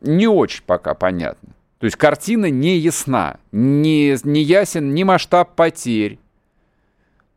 не 0.04 0.28
очень 0.28 0.64
пока 0.66 0.94
понятно. 0.94 1.50
То 1.80 1.86
есть 1.86 1.98
картина 1.98 2.50
не 2.50 2.78
ясна, 2.78 3.38
не, 3.52 4.16
не 4.24 4.42
ясен 4.42 4.94
ни 4.94 5.04
масштаб 5.04 5.56
потерь, 5.56 6.20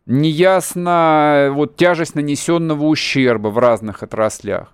не 0.07 0.31
ясна 0.31 1.51
вот 1.53 1.77
тяжесть 1.77 2.15
нанесенного 2.15 2.85
ущерба 2.85 3.49
в 3.49 3.59
разных 3.59 4.03
отраслях. 4.03 4.73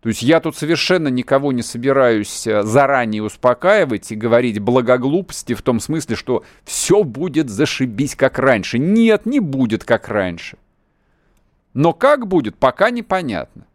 То 0.00 0.08
есть 0.08 0.22
я 0.22 0.40
тут 0.40 0.54
совершенно 0.54 1.08
никого 1.08 1.50
не 1.52 1.62
собираюсь 1.62 2.46
э, 2.46 2.62
заранее 2.62 3.22
успокаивать 3.22 4.12
и 4.12 4.16
говорить 4.16 4.58
благоглупости 4.58 5.54
в 5.54 5.62
том 5.62 5.80
смысле, 5.80 6.14
что 6.14 6.44
все 6.64 7.04
будет 7.04 7.48
зашибись 7.48 8.14
как 8.14 8.38
раньше. 8.38 8.78
Нет, 8.78 9.24
не 9.24 9.40
будет 9.40 9.82
как 9.84 10.10
раньше. 10.10 10.58
Но 11.72 11.94
как 11.94 12.26
будет, 12.26 12.56
пока 12.56 12.90
непонятно. 12.90 13.66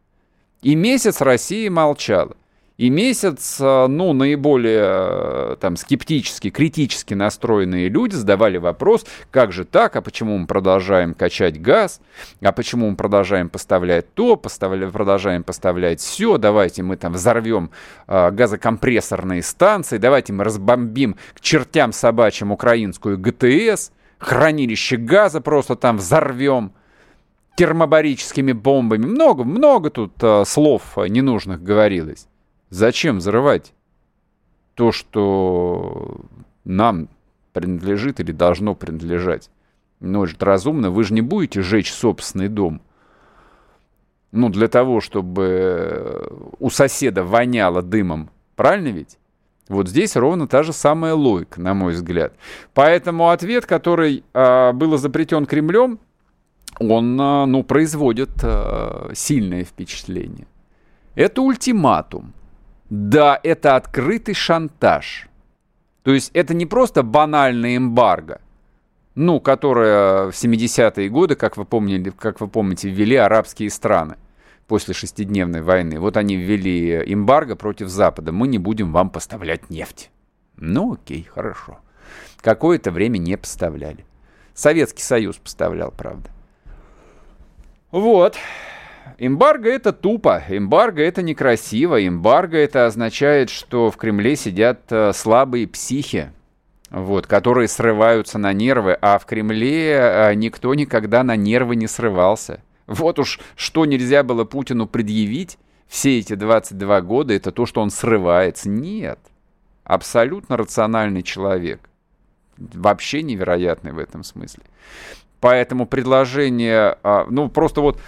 И 0.61 0.75
месяц 0.75 1.19
Россия 1.21 1.71
молчала. 1.71 2.35
И 2.79 2.89
месяц, 2.89 3.57
э, 3.59 3.87
ну, 3.87 4.13
наиболее 4.13 4.83
э, 4.85 5.55
там 5.59 5.75
скептически, 5.75 6.49
критически 6.49 7.13
настроенные 7.13 7.89
люди 7.89 8.15
задавали 8.15 8.55
вопрос, 8.55 9.05
как 9.31 9.51
же 9.51 9.65
так, 9.65 9.97
а 9.97 10.01
почему 10.01 10.37
мы 10.37 10.47
продолжаем 10.47 11.13
качать 11.13 11.61
газ, 11.61 11.99
а 12.41 12.53
почему 12.53 12.89
мы 12.89 12.95
продолжаем 12.95 13.49
поставлять 13.49 14.13
то, 14.13 14.37
поставля, 14.37 14.87
продолжаем 14.87 15.43
поставлять 15.43 15.99
все, 15.99 16.37
давайте 16.37 16.81
мы 16.81 16.95
там 16.95 17.11
взорвем 17.11 17.71
э, 18.07 18.31
газокомпрессорные 18.31 19.43
станции, 19.43 19.97
давайте 19.97 20.31
мы 20.31 20.45
разбомбим 20.45 21.17
к 21.33 21.41
чертям 21.41 21.91
собачьим 21.91 22.53
украинскую 22.53 23.17
ГТС, 23.17 23.91
хранилище 24.19 24.95
газа 24.95 25.41
просто 25.41 25.75
там 25.75 25.97
взорвем 25.97 26.71
термобарическими 27.57 28.53
бомбами. 28.53 29.05
Много, 29.05 29.43
много 29.43 29.89
тут 29.89 30.13
э, 30.21 30.45
слов 30.45 30.95
ненужных 30.95 31.61
говорилось. 31.61 32.29
Зачем 32.69 33.17
взрывать 33.17 33.73
то, 34.75 34.91
что 34.91 36.21
нам 36.63 37.09
принадлежит 37.53 38.19
или 38.19 38.31
должно 38.31 38.75
принадлежать? 38.75 39.49
Ну, 39.99 40.23
это 40.23 40.45
разумно. 40.45 40.91
Вы 40.91 41.03
же 41.03 41.13
не 41.13 41.21
будете 41.21 41.61
жечь 41.61 41.91
собственный 41.91 42.47
дом. 42.47 42.81
Ну, 44.31 44.49
для 44.49 44.67
того, 44.67 45.01
чтобы 45.01 46.29
у 46.59 46.69
соседа 46.69 47.23
воняло 47.23 47.81
дымом. 47.81 48.29
Правильно 48.55 48.89
ведь? 48.89 49.17
Вот 49.67 49.87
здесь 49.87 50.15
ровно 50.15 50.47
та 50.47 50.63
же 50.63 50.73
самая 50.73 51.13
логика, 51.13 51.61
на 51.61 51.73
мой 51.73 51.93
взгляд. 51.93 52.33
Поэтому 52.73 53.29
ответ, 53.29 53.65
который 53.65 54.23
э, 54.33 54.71
был 54.73 54.95
изобретен 54.95 55.45
Кремлем, 55.45 55.99
он, 56.79 57.19
э, 57.19 57.45
ну, 57.45 57.63
производит 57.63 58.31
э, 58.41 59.11
сильное 59.13 59.63
впечатление. 59.63 60.47
Это 61.15 61.41
ультиматум. 61.41 62.33
Да, 62.89 63.39
это 63.43 63.75
открытый 63.75 64.33
шантаж. 64.33 65.27
То 66.03 66.11
есть 66.11 66.31
это 66.33 66.53
не 66.53 66.65
просто 66.65 67.03
банальная 67.03 67.77
эмбарго, 67.77 68.41
ну, 69.15 69.39
которая 69.39 70.31
в 70.31 70.33
70-е 70.33 71.09
годы, 71.09 71.35
как 71.35 71.57
вы, 71.57 71.65
помнили, 71.65 72.09
как 72.09 72.41
вы 72.41 72.47
помните, 72.47 72.89
ввели 72.89 73.15
арабские 73.15 73.69
страны 73.69 74.17
после 74.67 74.93
шестидневной 74.93 75.61
войны. 75.61 75.99
Вот 75.99 76.17
они 76.17 76.35
ввели 76.35 77.03
эмбарго 77.05 77.55
против 77.55 77.89
Запада. 77.89 78.31
Мы 78.31 78.47
не 78.47 78.57
будем 78.57 78.91
вам 78.91 79.09
поставлять 79.09 79.69
нефть. 79.69 80.09
Ну, 80.55 80.93
окей, 80.93 81.23
хорошо. 81.23 81.79
Какое-то 82.41 82.91
время 82.91 83.17
не 83.17 83.37
поставляли. 83.37 84.05
Советский 84.53 85.03
Союз 85.03 85.37
поставлял, 85.37 85.91
правда. 85.91 86.29
Вот. 87.91 88.35
Эмбарго 89.17 89.69
это 89.69 89.93
тупо, 89.93 90.43
эмбарго 90.47 91.01
это 91.01 91.21
некрасиво, 91.21 92.05
эмбарго 92.05 92.57
это 92.57 92.85
означает, 92.85 93.49
что 93.49 93.91
в 93.91 93.97
Кремле 93.97 94.35
сидят 94.35 94.81
э, 94.89 95.13
слабые 95.13 95.67
психи, 95.67 96.31
вот, 96.89 97.27
которые 97.27 97.67
срываются 97.67 98.37
на 98.37 98.53
нервы, 98.53 98.97
а 99.01 99.17
в 99.19 99.25
Кремле 99.25 99.91
э, 99.93 100.33
никто 100.35 100.73
никогда 100.73 101.23
на 101.23 101.35
нервы 101.35 101.75
не 101.75 101.87
срывался. 101.87 102.61
Вот 102.87 103.19
уж 103.19 103.39
что 103.55 103.85
нельзя 103.85 104.23
было 104.23 104.45
Путину 104.45 104.87
предъявить 104.87 105.57
все 105.87 106.19
эти 106.19 106.35
22 106.35 107.01
года, 107.01 107.33
это 107.33 107.51
то, 107.51 107.65
что 107.65 107.81
он 107.81 107.89
срывается. 107.89 108.69
Нет, 108.69 109.19
абсолютно 109.83 110.57
рациональный 110.57 111.23
человек. 111.23 111.89
Вообще 112.57 113.23
невероятный 113.23 113.91
в 113.91 113.99
этом 113.99 114.23
смысле. 114.23 114.63
Поэтому 115.39 115.85
предложение, 115.85 116.97
а, 117.03 117.25
ну 117.29 117.49
просто 117.49 117.81
вот 117.81 117.99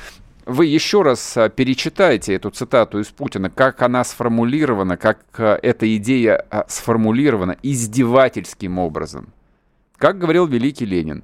вы 0.45 0.65
еще 0.65 1.01
раз 1.01 1.37
а, 1.37 1.49
перечитайте 1.49 2.33
эту 2.33 2.49
цитату 2.49 2.99
из 2.99 3.07
Путина, 3.07 3.49
как 3.49 3.81
она 3.81 4.03
сформулирована, 4.03 4.97
как 4.97 5.19
а, 5.37 5.59
эта 5.61 5.95
идея 5.97 6.45
а, 6.49 6.65
сформулирована 6.67 7.57
издевательским 7.61 8.79
образом. 8.79 9.33
Как 9.97 10.17
говорил 10.17 10.47
великий 10.47 10.85
Ленин, 10.85 11.23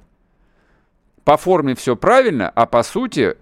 по 1.24 1.36
форме 1.36 1.74
все 1.74 1.96
правильно, 1.96 2.48
а 2.48 2.66
по 2.66 2.82
сути 2.82 3.36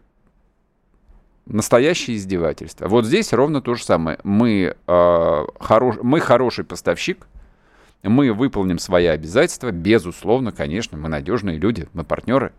настоящее 1.47 2.17
издевательство. 2.17 2.89
Вот 2.89 3.05
здесь 3.05 3.33
ровно 3.33 3.61
то 3.61 3.75
же 3.75 3.85
самое. 3.85 4.19
Мы, 4.25 4.75
э, 4.87 5.45
хорош, 5.61 5.97
мы 6.03 6.21
хороший 6.21 6.65
поставщик, 6.65 7.29
мы 8.03 8.33
выполним 8.33 8.79
свои 8.79 9.07
обязательства, 9.07 9.71
безусловно, 9.71 10.51
конечно, 10.51 10.99
мы 10.99 11.09
надежные 11.09 11.59
люди, 11.59 11.89
мы 11.93 12.03
партнеры. 12.03 12.53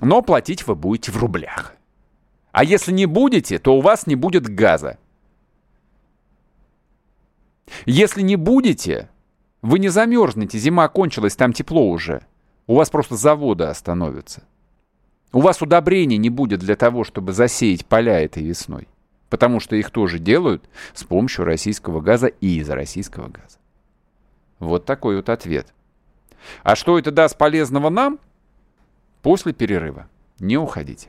Но 0.00 0.22
платить 0.22 0.66
вы 0.66 0.74
будете 0.74 1.12
в 1.12 1.18
рублях. 1.18 1.74
А 2.54 2.62
если 2.62 2.92
не 2.92 3.06
будете, 3.06 3.58
то 3.58 3.76
у 3.76 3.80
вас 3.80 4.06
не 4.06 4.14
будет 4.14 4.46
газа. 4.46 4.96
Если 7.84 8.22
не 8.22 8.36
будете, 8.36 9.10
вы 9.60 9.80
не 9.80 9.88
замерзнете, 9.88 10.56
зима 10.58 10.86
кончилась, 10.86 11.34
там 11.34 11.52
тепло 11.52 11.90
уже. 11.90 12.24
У 12.68 12.76
вас 12.76 12.90
просто 12.90 13.16
заводы 13.16 13.64
остановятся. 13.64 14.44
У 15.32 15.40
вас 15.40 15.62
удобрений 15.62 16.16
не 16.16 16.30
будет 16.30 16.60
для 16.60 16.76
того, 16.76 17.02
чтобы 17.02 17.32
засеять 17.32 17.86
поля 17.86 18.20
этой 18.20 18.44
весной. 18.44 18.86
Потому 19.30 19.58
что 19.58 19.74
их 19.74 19.90
тоже 19.90 20.20
делают 20.20 20.70
с 20.94 21.02
помощью 21.02 21.44
российского 21.46 22.00
газа 22.00 22.28
и 22.28 22.60
из 22.60 22.70
российского 22.70 23.30
газа. 23.30 23.58
Вот 24.60 24.84
такой 24.84 25.16
вот 25.16 25.28
ответ. 25.28 25.74
А 26.62 26.76
что 26.76 27.00
это 27.00 27.10
даст 27.10 27.36
полезного 27.36 27.90
нам? 27.90 28.20
После 29.22 29.52
перерыва. 29.52 30.08
Не 30.38 30.56
уходите. 30.56 31.08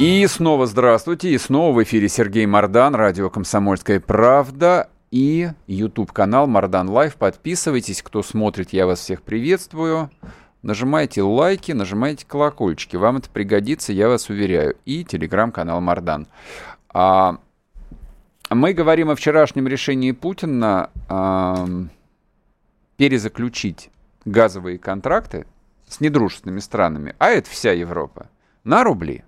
И 0.00 0.26
снова 0.28 0.64
здравствуйте, 0.64 1.28
и 1.28 1.36
снова 1.36 1.76
в 1.76 1.82
эфире 1.82 2.08
Сергей 2.08 2.46
Мордан, 2.46 2.94
радио 2.94 3.28
«Комсомольская 3.28 4.00
правда» 4.00 4.88
и 5.10 5.50
YouTube-канал 5.66 6.46
Мордан 6.46 6.88
Лайв. 6.88 7.16
Подписывайтесь, 7.16 8.00
кто 8.00 8.22
смотрит, 8.22 8.72
я 8.72 8.86
вас 8.86 9.00
всех 9.00 9.20
приветствую. 9.20 10.10
Нажимайте 10.62 11.20
лайки, 11.20 11.72
нажимайте 11.72 12.24
колокольчики, 12.26 12.96
вам 12.96 13.18
это 13.18 13.28
пригодится, 13.28 13.92
я 13.92 14.08
вас 14.08 14.30
уверяю. 14.30 14.74
И 14.86 15.04
телеграм-канал 15.04 15.82
Мордан. 15.82 16.28
А, 16.88 17.36
мы 18.48 18.72
говорим 18.72 19.10
о 19.10 19.16
вчерашнем 19.16 19.68
решении 19.68 20.12
Путина 20.12 20.88
а, 21.10 21.68
перезаключить 22.96 23.90
газовые 24.24 24.78
контракты 24.78 25.46
с 25.86 26.00
недружественными 26.00 26.60
странами, 26.60 27.14
а 27.18 27.28
это 27.28 27.50
вся 27.50 27.72
Европа, 27.72 28.30
на 28.64 28.82
рубли. 28.82 29.24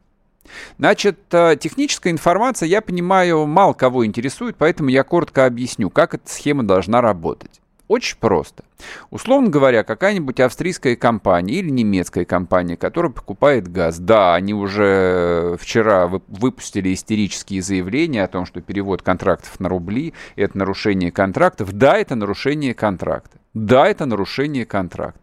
Значит, 0.78 1.18
э, 1.32 1.56
техническая 1.58 2.12
информация, 2.12 2.66
я 2.66 2.80
понимаю, 2.80 3.46
мало 3.46 3.72
кого 3.72 4.04
интересует, 4.06 4.56
поэтому 4.56 4.88
я 4.90 5.02
коротко 5.02 5.46
объясню, 5.46 5.90
как 5.90 6.14
эта 6.14 6.28
схема 6.28 6.62
должна 6.62 7.00
работать. 7.00 7.60
Очень 7.88 8.16
просто. 8.18 8.64
Условно 9.10 9.50
говоря, 9.50 9.84
какая-нибудь 9.84 10.40
австрийская 10.40 10.96
компания 10.96 11.56
или 11.56 11.68
немецкая 11.68 12.24
компания, 12.24 12.76
которая 12.76 13.12
покупает 13.12 13.68
газ, 13.70 13.98
да, 13.98 14.34
они 14.34 14.54
уже 14.54 15.58
вчера 15.60 16.06
выпустили 16.06 16.94
истерические 16.94 17.60
заявления 17.60 18.24
о 18.24 18.28
том, 18.28 18.46
что 18.46 18.62
перевод 18.62 19.02
контрактов 19.02 19.60
на 19.60 19.68
рубли– 19.68 20.14
это 20.36 20.56
нарушение 20.56 21.12
контрактов. 21.12 21.72
Да, 21.72 21.98
это 21.98 22.14
нарушение 22.14 22.72
контракта. 22.72 23.38
Да, 23.52 23.86
это 23.86 24.06
нарушение 24.06 24.64
контракта. 24.64 25.21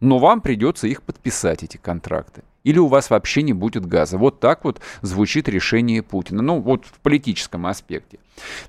Но 0.00 0.18
вам 0.18 0.40
придется 0.40 0.86
их 0.86 1.02
подписать, 1.02 1.62
эти 1.62 1.76
контракты 1.76 2.42
или 2.66 2.80
у 2.80 2.88
вас 2.88 3.10
вообще 3.10 3.42
не 3.42 3.52
будет 3.52 3.86
газа. 3.86 4.18
Вот 4.18 4.40
так 4.40 4.64
вот 4.64 4.80
звучит 5.00 5.48
решение 5.48 6.02
Путина. 6.02 6.42
Ну, 6.42 6.60
вот 6.60 6.84
в 6.84 6.98
политическом 6.98 7.64
аспекте. 7.64 8.18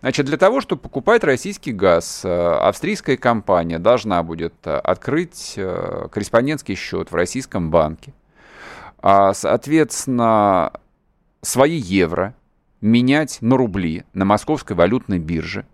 Значит, 0.02 0.28
для 0.28 0.38
того, 0.38 0.62
чтобы 0.62 0.84
покупать 0.84 1.24
российский 1.24 1.72
газ, 1.72 2.22
э, 2.24 2.30
австрийская 2.30 3.18
компания 3.18 3.80
должна 3.80 4.22
будет 4.22 4.54
э, 4.66 4.78
открыть 4.78 5.56
э, 5.58 6.10
корреспондентский 6.12 6.76
счет 6.76 7.10
в 7.10 7.16
российском 7.16 7.72
банке. 7.72 8.14
А, 9.00 9.34
соответственно, 9.34 10.74
свои 11.42 11.78
евро 11.78 12.36
менять 12.82 13.40
на 13.42 13.58
рубли 13.58 14.04
на 14.14 14.26
московской 14.26 14.76
валютной 14.76 15.18
бирже 15.18 15.66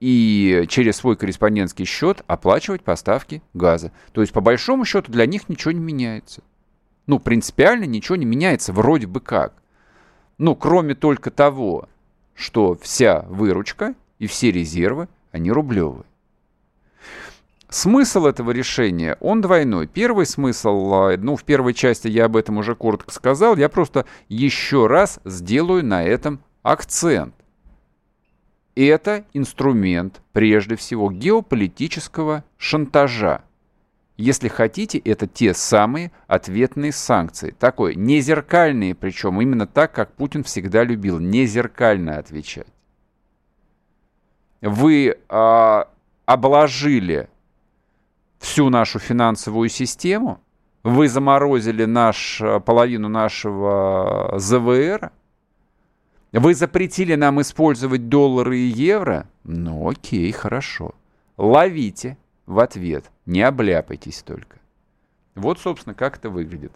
и 0.00 0.64
через 0.68 0.96
свой 0.96 1.16
корреспондентский 1.16 1.84
счет 1.84 2.22
оплачивать 2.26 2.82
поставки 2.82 3.42
газа. 3.54 3.92
То 4.12 4.20
есть, 4.20 4.32
по 4.32 4.40
большому 4.40 4.84
счету, 4.84 5.10
для 5.10 5.26
них 5.26 5.48
ничего 5.48 5.72
не 5.72 5.80
меняется 5.80 6.42
ну, 7.08 7.18
принципиально 7.18 7.84
ничего 7.84 8.16
не 8.16 8.26
меняется 8.26 8.72
вроде 8.72 9.08
бы 9.08 9.20
как. 9.20 9.54
Ну, 10.36 10.54
кроме 10.54 10.94
только 10.94 11.30
того, 11.32 11.88
что 12.34 12.78
вся 12.80 13.24
выручка 13.28 13.94
и 14.18 14.26
все 14.28 14.52
резервы, 14.52 15.08
они 15.32 15.50
рублевые. 15.50 16.04
Смысл 17.70 18.26
этого 18.26 18.50
решения, 18.50 19.16
он 19.20 19.40
двойной. 19.40 19.86
Первый 19.86 20.26
смысл, 20.26 20.92
а, 20.92 21.16
ну, 21.16 21.34
в 21.34 21.44
первой 21.44 21.72
части 21.72 22.08
я 22.08 22.26
об 22.26 22.36
этом 22.36 22.58
уже 22.58 22.74
коротко 22.74 23.10
сказал, 23.10 23.56
я 23.56 23.70
просто 23.70 24.04
еще 24.28 24.86
раз 24.86 25.18
сделаю 25.24 25.84
на 25.84 26.04
этом 26.04 26.40
акцент. 26.62 27.34
Это 28.78 29.24
инструмент, 29.32 30.22
прежде 30.32 30.76
всего, 30.76 31.10
геополитического 31.10 32.44
шантажа. 32.58 33.42
Если 34.16 34.46
хотите, 34.46 34.98
это 34.98 35.26
те 35.26 35.52
самые 35.52 36.12
ответные 36.28 36.92
санкции. 36.92 37.50
Такой, 37.58 37.96
незеркальные, 37.96 38.94
причем 38.94 39.40
именно 39.40 39.66
так, 39.66 39.90
как 39.90 40.12
Путин 40.12 40.44
всегда 40.44 40.84
любил, 40.84 41.18
незеркально 41.18 42.18
отвечать. 42.18 42.68
Вы 44.60 45.18
э, 45.28 45.84
обложили 46.26 47.28
всю 48.38 48.70
нашу 48.70 49.00
финансовую 49.00 49.70
систему, 49.70 50.40
вы 50.84 51.08
заморозили 51.08 51.84
наш, 51.84 52.40
половину 52.64 53.08
нашего 53.08 54.34
ЗВР, 54.36 55.10
вы 56.32 56.54
запретили 56.54 57.14
нам 57.14 57.40
использовать 57.40 58.08
доллары 58.08 58.58
и 58.58 58.66
евро, 58.66 59.28
ну 59.44 59.88
окей, 59.88 60.30
хорошо. 60.32 60.94
Ловите 61.36 62.18
в 62.46 62.58
ответ. 62.58 63.10
Не 63.26 63.42
обляпайтесь 63.42 64.22
только. 64.22 64.58
Вот, 65.34 65.58
собственно, 65.58 65.94
как 65.94 66.18
это 66.18 66.30
выглядит. 66.30 66.72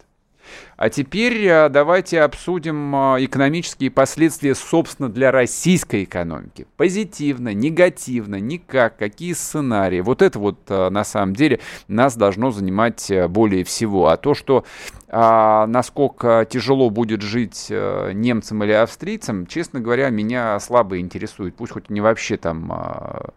А 0.75 0.89
теперь 0.89 1.47
а, 1.49 1.69
давайте 1.69 2.21
обсудим 2.21 2.95
а, 2.95 3.17
экономические 3.19 3.91
последствия, 3.91 4.55
собственно, 4.55 5.09
для 5.09 5.31
российской 5.31 6.03
экономики. 6.03 6.67
Позитивно, 6.77 7.53
негативно, 7.53 8.39
никак, 8.39 8.97
какие 8.97 9.33
сценарии. 9.33 10.01
Вот 10.01 10.21
это 10.21 10.39
вот, 10.39 10.59
а, 10.69 10.89
на 10.89 11.03
самом 11.03 11.35
деле, 11.35 11.59
нас 11.87 12.15
должно 12.15 12.51
занимать 12.51 13.11
более 13.29 13.63
всего. 13.63 14.07
А 14.07 14.17
то, 14.17 14.33
что 14.33 14.65
а, 15.07 15.67
насколько 15.67 16.45
тяжело 16.49 16.89
будет 16.89 17.21
жить 17.21 17.67
немцам 17.69 18.63
или 18.63 18.71
австрийцам, 18.71 19.45
честно 19.45 19.79
говоря, 19.79 20.09
меня 20.09 20.59
слабо 20.59 20.99
интересует. 20.99 21.55
Пусть 21.55 21.73
хоть 21.73 21.89
не 21.89 22.01
вообще 22.01 22.37
там, 22.37 23.33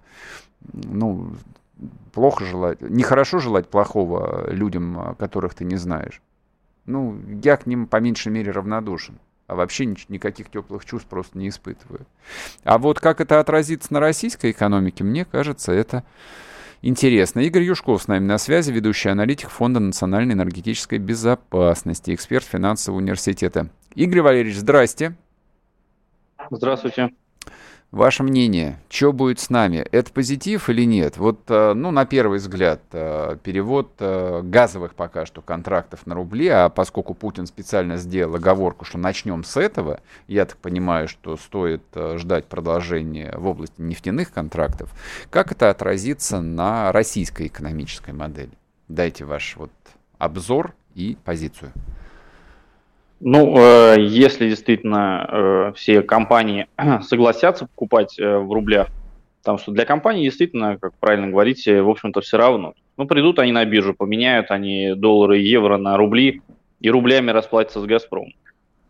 ну, 0.73 1.33
плохо 2.13 2.45
желать, 2.45 2.81
нехорошо 2.81 3.39
желать 3.39 3.69
плохого 3.69 4.51
людям, 4.51 5.15
которых 5.19 5.55
ты 5.55 5.65
не 5.65 5.77
знаешь. 5.77 6.23
Ну, 6.87 7.21
я 7.43 7.57
к 7.57 7.67
ним 7.67 7.87
по 7.87 7.97
меньшей 8.01 8.33
мере 8.33 8.53
равнодушен. 8.53 9.19
А 9.47 9.55
вообще 9.55 9.87
никаких 9.87 10.51
теплых 10.51 10.85
чувств 10.85 11.09
просто 11.09 11.39
не 11.39 11.49
испытываю. 11.49 12.07
А 12.65 12.79
вот 12.79 12.99
как 12.99 13.21
это 13.21 13.39
отразится 13.39 13.93
на 13.93 14.01
российской 14.01 14.51
экономике, 14.51 15.05
мне 15.05 15.25
кажется, 15.25 15.73
это 15.73 16.03
интересно. 16.83 17.41
Игорь 17.41 17.63
Юшков 17.63 18.03
с 18.03 18.09
нами 18.09 18.25
на 18.25 18.39
связи, 18.39 18.73
ведущий 18.73 19.09
аналитик 19.09 19.51
Фонда 19.51 19.79
национальной 19.79 20.35
энергетической 20.35 20.99
безопасности, 20.99 22.13
эксперт 22.13 22.45
финансового 22.45 22.99
университета. 22.99 23.69
Игорь 23.95 24.23
Валерьевич, 24.23 24.59
здрасте. 24.59 25.17
Здравствуйте. 26.51 27.13
Ваше 27.97 28.25
мнение, 28.25 28.79
что 28.91 29.11
будет 29.15 29.41
с 29.41 29.49
нами? 29.49 29.79
Это 29.91 30.13
позитив 30.13 30.69
или 30.69 30.85
нет? 30.85 31.17
Вот, 31.17 31.41
э, 31.49 31.73
ну, 31.73 31.91
на 31.91 32.05
первый 32.05 32.37
взгляд, 32.41 32.83
э, 32.93 33.39
перевод 33.43 33.91
э, 34.01 34.43
газовых 34.45 34.95
пока 34.95 35.25
что 35.25 35.41
контрактов 35.41 36.07
на 36.07 36.15
рубли, 36.15 36.47
а 36.49 36.69
поскольку 36.69 37.15
Путин 37.15 37.47
специально 37.47 37.97
сделал 37.97 38.35
оговорку, 38.35 38.85
что 38.85 38.99
начнем 38.99 39.45
с 39.45 39.57
этого, 39.57 40.01
я 40.29 40.45
так 40.45 40.59
понимаю, 40.59 41.09
что 41.09 41.39
стоит 41.39 41.85
ждать 42.17 42.45
продолжения 42.45 43.33
в 43.35 43.47
области 43.47 43.81
нефтяных 43.81 44.31
контрактов, 44.31 44.93
как 45.31 45.51
это 45.53 45.71
отразится 45.71 46.43
на 46.43 46.93
российской 46.93 47.47
экономической 47.47 48.13
модели? 48.13 48.53
Дайте 48.89 49.25
ваш 49.25 49.57
вот 49.57 49.73
обзор 50.19 50.75
и 50.95 51.17
позицию. 51.25 51.73
Ну, 53.21 53.57
э, 53.59 53.97
если 54.01 54.49
действительно 54.49 55.27
э, 55.29 55.73
все 55.75 56.03
компании 56.03 56.67
согласятся 57.03 57.67
покупать 57.67 58.19
э, 58.19 58.39
в 58.39 58.53
рублях, 58.53 58.89
потому 59.41 59.59
что 59.59 59.73
для 59.73 59.87
компании 59.87 60.25
действительно, 60.25 60.77
как 60.79 60.93
правильно 61.01 61.29
говорите, 61.29 61.81
в 61.81 61.89
общем-то 61.89 62.21
все 62.21 62.37
равно. 62.37 62.75
Ну, 62.97 63.07
придут 63.07 63.39
они 63.39 63.53
на 63.53 63.65
биржу, 63.65 63.95
поменяют 63.95 64.51
они 64.51 64.95
доллары 64.95 65.41
и 65.41 65.47
евро 65.47 65.79
на 65.79 65.97
рубли 65.97 66.43
и 66.81 66.91
рублями 66.91 67.31
расплатятся 67.31 67.81
с 67.81 67.85
«Газпромом». 67.85 68.33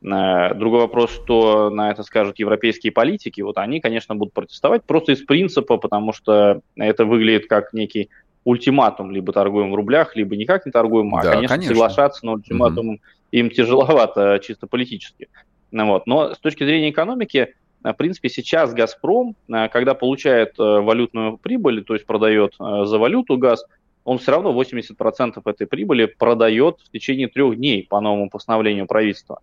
Другой 0.02 0.80
вопрос, 0.80 1.10
что 1.10 1.70
на 1.70 1.90
это 1.90 2.04
скажут 2.04 2.38
европейские 2.38 2.92
политики. 2.92 3.40
Вот 3.40 3.58
они, 3.58 3.80
конечно, 3.80 4.14
будут 4.14 4.34
протестовать 4.34 4.84
просто 4.84 5.12
из 5.12 5.22
принципа, 5.22 5.78
потому 5.78 6.12
что 6.12 6.60
это 6.76 7.04
выглядит 7.04 7.48
как 7.48 7.72
некий 7.72 8.10
ультиматум. 8.44 9.10
Либо 9.10 9.32
торгуем 9.32 9.72
в 9.72 9.74
рублях, 9.74 10.14
либо 10.14 10.36
никак 10.36 10.66
не 10.66 10.70
торгуем. 10.70 11.12
А, 11.16 11.22
да, 11.22 11.32
конечно, 11.32 11.56
конечно, 11.56 11.74
соглашаться 11.74 12.26
на 12.26 12.32
ультиматум 12.32 12.88
угу 12.90 12.98
им 13.38 13.50
тяжеловато 13.50 14.38
чисто 14.42 14.66
политически. 14.66 15.28
Ну 15.70 15.86
вот. 15.86 16.06
Но 16.06 16.34
с 16.34 16.38
точки 16.38 16.64
зрения 16.64 16.90
экономики, 16.90 17.54
в 17.82 17.92
принципе, 17.94 18.28
сейчас 18.28 18.72
«Газпром», 18.72 19.36
когда 19.48 19.94
получает 19.94 20.58
э, 20.58 20.62
валютную 20.62 21.38
прибыль, 21.38 21.84
то 21.84 21.94
есть 21.94 22.06
продает 22.06 22.54
э, 22.58 22.84
за 22.84 22.98
валюту 22.98 23.36
газ, 23.36 23.64
он 24.04 24.18
все 24.18 24.32
равно 24.32 24.52
80% 24.52 25.42
этой 25.44 25.66
прибыли 25.66 26.06
продает 26.06 26.80
в 26.80 26.90
течение 26.90 27.28
трех 27.28 27.56
дней 27.56 27.86
по 27.88 28.00
новому 28.00 28.30
постановлению 28.30 28.86
правительства. 28.86 29.40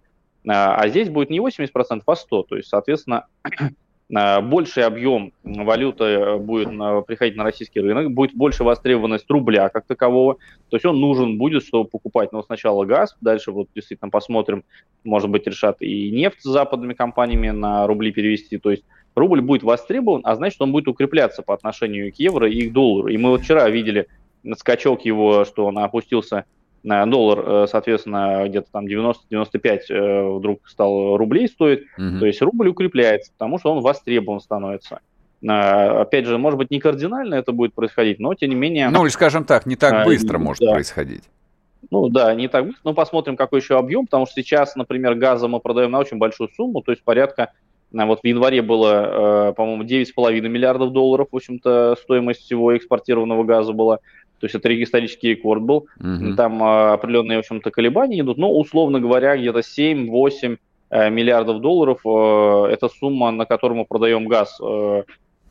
А, 0.48 0.88
здесь 0.88 1.10
будет 1.10 1.30
не 1.30 1.40
80%, 1.40 1.70
а 2.06 2.14
100%. 2.14 2.44
То 2.48 2.56
есть, 2.56 2.70
соответственно, 2.70 3.28
Э, 3.44 3.70
больший 4.42 4.84
объем 4.84 5.34
валюты 5.44 6.04
э, 6.04 6.38
будет 6.38 6.70
приходить 7.08 7.36
на 7.36 7.44
российский 7.44 7.80
рынок, 7.80 8.12
будет 8.12 8.36
больше 8.36 8.64
востребованность 8.64 9.30
рубля 9.30 9.70
как 9.70 9.86
такового, 9.86 10.36
то 10.70 10.76
есть 10.76 10.86
он 10.86 11.00
нужен 11.00 11.38
будет, 11.38 11.64
чтобы 11.64 11.90
покупать, 11.90 12.32
но 12.32 12.40
ну, 12.40 12.44
сначала 12.44 12.86
газ, 12.86 13.16
дальше 13.22 13.52
вот 13.52 13.70
действительно 13.74 14.10
посмотрим, 14.10 14.64
может 15.04 15.30
быть, 15.30 15.48
решат 15.48 15.82
и 15.82 16.12
нефть 16.12 16.42
с 16.42 16.46
западными 16.46 16.94
компаниями 16.94 17.50
на 17.50 17.88
рубли 17.88 18.12
перевести, 18.12 18.58
то 18.58 18.72
есть 18.72 18.84
рубль 19.16 19.42
будет 19.42 19.64
востребован, 19.64 20.22
а 20.24 20.36
значит, 20.36 20.62
он 20.62 20.72
будет 20.72 20.88
укрепляться 20.88 21.42
по 21.42 21.54
отношению 21.54 22.12
к 22.12 22.16
евро 22.16 22.50
и 22.50 22.70
к 22.70 22.74
доллару. 22.74 23.08
И 23.08 23.18
мы 23.18 23.30
вот 23.30 23.42
вчера 23.42 23.70
видели 23.70 24.08
скачок 24.58 25.06
его, 25.06 25.46
что 25.46 25.66
он 25.66 25.78
опустился 25.78 26.46
доллар, 26.84 27.44
э, 27.46 27.68
соответственно, 27.70 28.44
где-то 28.48 28.68
там 28.72 28.86
90-95 28.86 29.80
э, 29.90 30.38
вдруг 30.38 30.68
стал 30.68 31.18
рублей 31.18 31.48
стоить. 31.48 31.84
Угу. 31.98 32.20
То 32.20 32.26
есть 32.26 32.42
рубль 32.42 32.68
укрепляется, 32.68 33.32
потому 33.32 33.60
что 33.60 33.72
он 33.72 33.82
востребован 33.82 34.40
становится. 34.40 35.00
Опять 35.46 36.26
же, 36.26 36.38
может 36.38 36.58
быть, 36.58 36.72
не 36.72 36.80
кардинально 36.80 37.36
это 37.36 37.52
будет 37.52 37.74
происходить, 37.74 38.18
но 38.20 38.34
тем 38.34 38.50
не 38.50 38.56
менее... 38.56 38.90
Ну, 38.90 39.04
или, 39.04 39.12
скажем 39.12 39.44
так, 39.44 39.66
не 39.66 39.76
так 39.76 40.06
быстро 40.06 40.38
а, 40.38 40.40
может 40.40 40.62
да. 40.62 40.72
происходить. 40.72 41.24
Ну 41.92 42.08
да, 42.08 42.34
не 42.34 42.48
так 42.48 42.66
быстро, 42.66 42.82
но 42.86 42.94
посмотрим, 42.94 43.36
какой 43.36 43.60
еще 43.60 43.78
объем, 43.78 44.06
потому 44.06 44.26
что 44.26 44.42
сейчас, 44.42 44.76
например, 44.76 45.16
газа 45.16 45.50
мы 45.50 45.60
продаем 45.60 45.92
на 45.92 46.00
очень 46.00 46.18
большую 46.18 46.50
сумму, 46.56 46.82
то 46.82 46.92
есть 46.92 47.04
порядка, 47.04 47.52
э, 47.92 48.06
вот 48.06 48.22
в 48.22 48.26
январе 48.26 48.62
было, 48.62 49.50
э, 49.50 49.54
по-моему, 49.54 49.84
9,5 49.84 50.48
миллиардов 50.48 50.94
долларов, 50.94 51.28
в 51.32 51.36
общем-то, 51.36 51.98
стоимость 52.02 52.42
всего 52.42 52.76
экспортированного 52.78 53.44
газа 53.44 53.74
была, 53.74 54.00
то 54.44 54.48
есть 54.48 54.56
это 54.56 54.84
исторический 54.84 55.30
рекорд 55.30 55.62
был, 55.62 55.88
угу. 56.02 56.36
там 56.36 56.62
э, 56.62 56.92
определенные, 56.92 57.38
в 57.38 57.40
общем-то, 57.40 57.72
колебания 57.72 58.20
идут, 58.20 58.38
но, 58.38 58.52
условно 58.52 59.00
говоря, 59.00 59.38
где-то 59.38 59.60
7-8 59.60 60.58
миллиардов 60.92 61.62
долларов– 61.62 62.00
это 62.70 62.90
сумма, 62.90 63.32
на 63.32 63.46
которую 63.46 63.80
мы 63.80 63.86
продаем 63.86 64.28
газ 64.28 64.60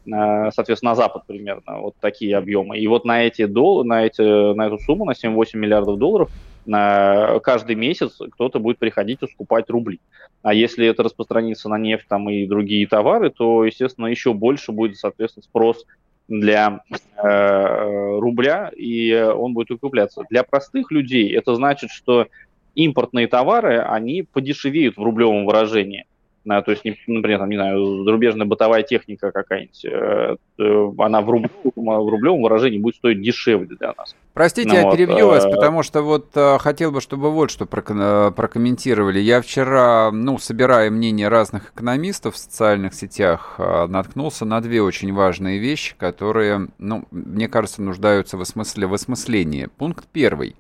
соответственно, 0.05 0.90
на 0.90 0.95
Запад 0.97 1.22
примерно, 1.26 1.78
вот 1.78 1.95
такие 2.01 2.36
объемы. 2.36 2.76
И 2.76 2.86
вот 2.86 3.05
на, 3.05 3.22
эти 3.24 3.47
дол 3.47 3.84
на, 3.84 4.05
эти, 4.05 4.20
на 4.55 4.66
эту 4.66 4.78
сумму, 4.78 5.05
на 5.05 5.12
7-8 5.12 5.57
миллиардов 5.57 5.97
долларов, 5.99 6.30
на 6.66 7.38
каждый 7.40 7.76
месяц 7.76 8.18
кто-то 8.32 8.59
будет 8.59 8.78
приходить 8.78 9.22
и 9.22 9.26
скупать 9.26 9.70
рубли. 9.70 10.01
А 10.43 10.55
если 10.55 10.86
это 10.86 11.03
распространится 11.03 11.68
на 11.68 11.78
нефть 11.78 12.07
там, 12.09 12.28
и 12.28 12.47
другие 12.47 12.86
товары, 12.86 13.30
то, 13.30 13.64
естественно, 13.64 14.07
еще 14.07 14.32
больше 14.32 14.72
будет, 14.72 14.97
соответственно, 14.97 15.45
спрос 15.45 15.86
для 16.29 16.81
э, 17.23 18.18
рубля, 18.18 18.70
и 18.77 19.12
он 19.14 19.55
будет 19.55 19.70
укрепляться. 19.70 20.25
Для 20.31 20.43
простых 20.43 20.91
людей 20.91 21.35
это 21.37 21.55
значит, 21.55 21.91
что 21.91 22.27
импортные 22.75 23.27
товары, 23.27 23.79
они 23.79 24.23
подешевеют 24.23 24.97
в 24.97 25.03
рублевом 25.03 25.45
выражении 25.45 26.07
то 26.45 26.64
есть, 26.68 26.85
например, 27.07 27.39
там, 27.39 27.51
не 27.51 27.57
знаю, 27.57 28.05
зарубежная 28.05 28.47
бытовая 28.47 28.83
техника 28.83 29.31
какая-нибудь, 29.31 29.85
э, 29.85 30.37
э, 30.59 30.91
она 30.99 31.20
в, 31.20 31.31
рубль, 31.31 31.49
в 31.77 32.09
рублевом 32.09 32.43
выражении 32.43 32.79
будет 32.79 32.97
стоить 32.97 33.23
дешевле 33.23 33.77
для 33.77 33.95
нас. 33.97 34.16
Простите, 34.35 34.68
ну, 34.70 34.74
я 34.74 34.83
вот, 34.85 34.97
перебью 34.97 35.26
вас, 35.26 35.45
э, 35.45 35.51
потому 35.51 35.83
что 35.83 36.01
вот 36.01 36.35
хотел 36.61 36.91
бы, 36.91 37.03
чтобы 37.03 37.30
вот 37.30 37.51
что 37.51 37.66
прокомментировали. 37.66 39.20
Я 39.20 39.43
вчера, 39.43 40.11
ну, 40.11 40.39
собирая 40.39 40.91
мнение 40.91 41.28
разных 41.28 41.72
экономистов 41.74 42.37
в 42.37 42.39
социальных 42.39 42.95
сетях, 42.95 43.57
наткнулся 43.59 44.47
на 44.47 44.61
две 44.62 44.80
очень 44.80 45.12
важные 45.12 45.59
вещи, 45.59 45.95
которые, 45.99 46.68
ну, 46.78 47.05
мне 47.11 47.47
кажется, 47.49 47.83
нуждаются 47.83 48.39
в, 48.39 48.41
осмысле, 48.41 48.87
в 48.87 48.95
осмыслении. 48.95 49.68
Пункт 49.76 50.07
первый. 50.11 50.57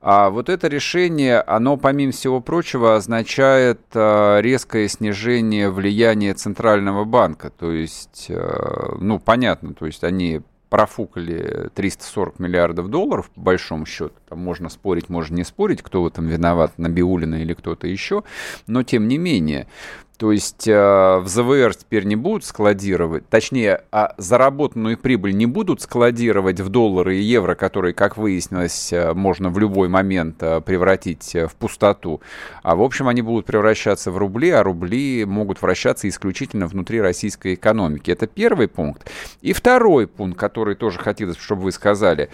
А 0.00 0.30
вот 0.30 0.48
это 0.48 0.68
решение, 0.68 1.40
оно, 1.40 1.76
помимо 1.76 2.12
всего 2.12 2.40
прочего, 2.40 2.94
означает 2.94 3.80
резкое 3.94 4.86
снижение 4.86 5.70
влияния 5.70 6.34
Центрального 6.34 7.04
банка. 7.04 7.50
То 7.50 7.72
есть, 7.72 8.30
ну, 8.30 9.18
понятно, 9.18 9.74
то 9.74 9.86
есть 9.86 10.04
они 10.04 10.42
профукали 10.68 11.70
340 11.74 12.38
миллиардов 12.38 12.88
долларов, 12.88 13.30
по 13.30 13.40
большому 13.40 13.86
счету. 13.86 14.14
Там 14.28 14.38
можно 14.38 14.68
спорить, 14.68 15.08
можно 15.08 15.34
не 15.34 15.44
спорить, 15.44 15.82
кто 15.82 16.02
в 16.02 16.06
этом 16.06 16.26
виноват, 16.26 16.78
Набиулина 16.78 17.36
или 17.36 17.54
кто-то 17.54 17.86
еще. 17.86 18.24
Но, 18.66 18.82
тем 18.82 19.08
не 19.08 19.18
менее, 19.18 19.66
то 20.18 20.32
есть 20.32 20.66
э, 20.66 21.18
в 21.18 21.28
ЗВР 21.28 21.76
теперь 21.76 22.04
не 22.04 22.16
будут 22.16 22.44
складировать, 22.44 23.28
точнее, 23.28 23.82
а 23.92 24.14
заработанную 24.18 24.98
прибыль 24.98 25.36
не 25.36 25.46
будут 25.46 25.80
складировать 25.80 26.58
в 26.58 26.68
доллары 26.70 27.18
и 27.18 27.22
евро, 27.22 27.54
которые, 27.54 27.94
как 27.94 28.16
выяснилось, 28.16 28.92
э, 28.92 29.14
можно 29.14 29.48
в 29.48 29.60
любой 29.60 29.88
момент 29.88 30.42
э, 30.42 30.60
превратить 30.60 31.34
в 31.34 31.54
пустоту. 31.54 32.20
А 32.64 32.74
в 32.74 32.82
общем, 32.82 33.06
они 33.06 33.22
будут 33.22 33.46
превращаться 33.46 34.10
в 34.10 34.18
рубли, 34.18 34.50
а 34.50 34.64
рубли 34.64 35.24
могут 35.24 35.62
вращаться 35.62 36.08
исключительно 36.08 36.66
внутри 36.66 37.00
российской 37.00 37.54
экономики. 37.54 38.10
Это 38.10 38.26
первый 38.26 38.66
пункт. 38.66 39.08
И 39.40 39.52
второй 39.52 40.08
пункт, 40.08 40.36
который 40.36 40.74
тоже 40.74 40.98
хотелось, 40.98 41.36
чтобы 41.36 41.62
вы 41.62 41.70
сказали. 41.70 42.28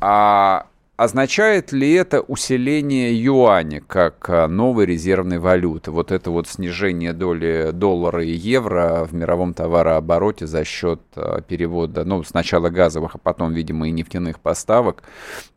А 0.00 0.66
Означает 0.98 1.70
ли 1.70 1.92
это 1.92 2.22
усиление 2.22 3.14
юаня 3.14 3.80
как 3.80 4.28
а, 4.28 4.48
новой 4.48 4.84
резервной 4.84 5.38
валюты? 5.38 5.92
Вот 5.92 6.10
это 6.10 6.32
вот 6.32 6.48
снижение 6.48 7.12
доли 7.12 7.70
доллара 7.72 8.24
и 8.24 8.32
евро 8.32 9.04
в 9.04 9.14
мировом 9.14 9.54
товарообороте 9.54 10.48
за 10.48 10.64
счет 10.64 11.00
а, 11.14 11.40
перевода, 11.40 12.04
ну, 12.04 12.24
сначала 12.24 12.68
газовых, 12.68 13.14
а 13.14 13.18
потом, 13.18 13.52
видимо, 13.52 13.86
и 13.86 13.92
нефтяных 13.92 14.40
поставок 14.40 15.04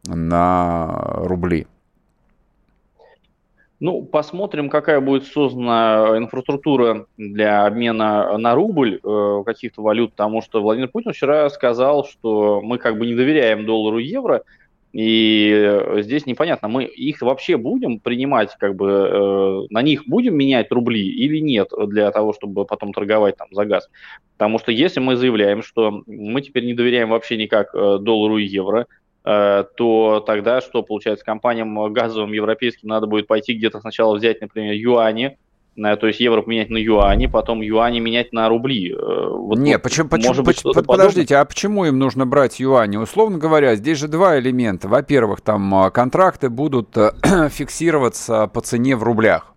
на 0.06 0.92
рубли? 1.24 1.66
Ну, 3.80 4.04
посмотрим, 4.04 4.70
какая 4.70 5.02
будет 5.02 5.26
создана 5.26 6.18
инфраструктура 6.18 7.08
для 7.18 7.66
обмена 7.66 8.38
на 8.38 8.54
рубль 8.54 9.00
э, 9.04 9.44
каких-то 9.44 9.82
валют, 9.82 10.12
потому 10.12 10.44
что 10.44 10.62
Владимир 10.62 10.89
Путин 10.89 11.14
вчера 11.14 11.50
сказал, 11.50 12.06
что 12.06 12.62
мы 12.62 12.78
как 12.78 13.00
бы 13.00 13.08
не 13.08 13.16
доверяем 13.16 13.66
доллару 13.66 13.98
и 13.98 14.06
евро, 14.06 14.44
и 14.94 15.94
здесь 16.00 16.26
непонятно, 16.26 16.68
мы 16.68 16.84
их 16.84 17.22
вообще 17.22 17.56
будем 17.56 18.00
принимать, 18.00 18.56
как 18.60 18.76
бы 18.76 18.89
э, 18.89 19.68
на 19.70 19.82
них 19.82 20.04
будем 20.06 20.36
менять 20.36 20.72
рубли 20.72 21.02
или 21.02 21.39
нет 21.39 21.70
для 21.88 22.12
того, 22.12 22.34
чтобы 22.34 22.66
потом 22.66 22.92
торговать 22.92 23.38
там 23.38 23.48
за 23.52 23.66
газ. 23.66 23.89
Потому 24.38 24.60
что 24.60 24.72
если 24.72 25.00
мы 25.00 25.16
заявляем, 25.16 25.62
что 25.64 26.04
мы 26.06 26.42
теперь 26.42 26.66
не 26.66 26.74
доверяем 26.74 27.10
вообще 27.10 27.38
никак 27.38 27.74
э, 27.74 28.00
доллару 28.02 28.38
и 28.38 28.44
евро, 28.44 28.88
э, 29.24 29.64
то 29.78 30.24
тогда 30.26 30.60
что 30.60 30.84
получается 30.84 31.24
компаниям 31.24 31.94
газовым 31.94 32.34
европейским 32.34 32.89
надо 32.89 33.08
будет 33.08 33.28
пойти 33.28 33.54
где-то 33.54 33.80
сначала 33.80 34.18
взять, 34.18 34.42
например, 34.42 34.74
юани, 34.74 35.38
то 35.76 36.08
есть 36.08 36.20
евро 36.20 36.42
поменять 36.42 36.70
на 36.70 36.78
юани, 36.78 37.28
потом 37.28 37.62
юани 37.62 38.00
менять 38.00 38.34
на 38.34 38.50
рубли. 38.50 38.92
Э, 38.92 39.30
вот, 39.30 39.58
Не, 39.58 39.74
вот, 39.74 39.82
почему, 39.82 40.10
почему, 40.10 40.44
быть, 40.44 40.62
под, 40.64 40.86
подождите, 40.86 41.38
а 41.38 41.46
почему 41.46 41.86
им 41.86 41.98
нужно 41.98 42.26
брать 42.26 42.60
юани? 42.60 42.98
Условно 42.98 43.38
говоря, 43.38 43.76
здесь 43.76 43.98
же 43.98 44.08
два 44.08 44.38
элемента. 44.38 44.88
Во-первых, 44.90 45.42
там 45.42 45.74
а, 45.74 45.90
контракты 45.90 46.50
будут 46.50 46.98
э, 46.98 47.12
фиксироваться 47.50 48.48
по 48.48 48.62
цене 48.62 48.96
в 48.96 49.04
рублях. 49.04 49.54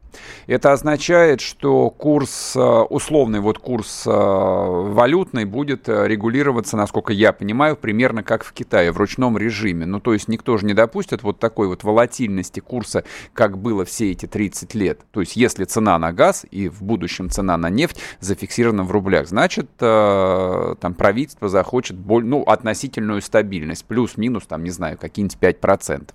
Это 0.47 0.73
означает, 0.73 1.41
что 1.41 1.91
курс, 1.91 2.55
э, 2.57 2.61
условный 2.61 3.41
вот 3.41 3.59
курс 3.59 4.05
э, 4.07 4.11
валютный 4.11 5.45
будет 5.45 5.89
э, 5.89 6.07
регулироваться, 6.07 6.77
насколько 6.77 7.12
я 7.12 7.33
понимаю, 7.33 7.77
примерно 7.77 8.23
как 8.23 8.45
в 8.45 8.53
Китае, 8.53 8.93
в 8.93 8.99
ручном 8.99 9.39
режиме. 9.39 9.87
Ну, 9.87 10.01
то 10.01 10.12
есть 10.12 10.29
никто 10.29 10.57
же 10.59 10.67
не 10.67 10.75
допустит 10.75 11.23
вот 11.23 11.39
такой 11.39 11.69
вот 11.69 11.85
волатильности 11.85 12.61
курса, 12.61 13.05
как 13.33 13.59
было 13.59 13.85
все 13.85 14.12
эти 14.12 14.27
30 14.27 14.75
лет. 14.75 15.01
То 15.12 15.21
есть 15.21 15.37
если 15.37 15.65
цена 15.65 15.99
на 15.99 16.12
газ 16.12 16.45
и 16.51 16.69
в 16.69 16.83
будущем 16.83 17.31
цена 17.31 17.57
на 17.57 17.71
нефть 17.71 18.01
зафиксирована 18.21 18.85
в 18.85 18.91
рублях, 18.91 19.29
значит, 19.29 19.71
там 19.79 20.95
правительство 20.97 21.49
захочет 21.49 21.97
боль, 21.97 22.25
ну, 22.25 22.43
относительную 22.43 23.23
стабильность, 23.23 23.85
плюс-минус, 23.85 24.45
там, 24.47 24.65
не 24.65 24.71
знаю, 24.71 24.99
какие-нибудь 24.99 25.39
5%. 25.41 26.11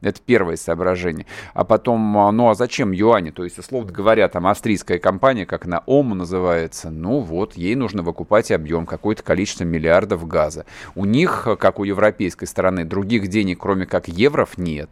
Это 0.00 0.20
первое 0.24 0.56
соображение. 0.56 1.26
А 1.54 1.64
потом, 1.64 2.12
ну, 2.36 2.48
а 2.48 2.54
зачем 2.54 2.92
юани? 2.92 3.30
То 3.42 3.46
есть, 3.46 3.58
условно 3.58 3.90
говоря, 3.90 4.28
там 4.28 4.46
австрийская 4.46 5.00
компания, 5.00 5.46
как 5.46 5.66
на 5.66 5.82
ОМ 5.86 6.16
называется, 6.16 6.90
ну 6.90 7.18
вот, 7.18 7.54
ей 7.54 7.74
нужно 7.74 8.04
выкупать 8.04 8.52
объем, 8.52 8.86
какое-то 8.86 9.24
количество 9.24 9.64
миллиардов 9.64 10.28
газа. 10.28 10.64
У 10.94 11.04
них, 11.04 11.48
как 11.58 11.80
у 11.80 11.82
европейской 11.82 12.44
стороны, 12.44 12.84
других 12.84 13.26
денег, 13.26 13.58
кроме 13.58 13.84
как 13.84 14.06
евров, 14.06 14.58
нет. 14.58 14.90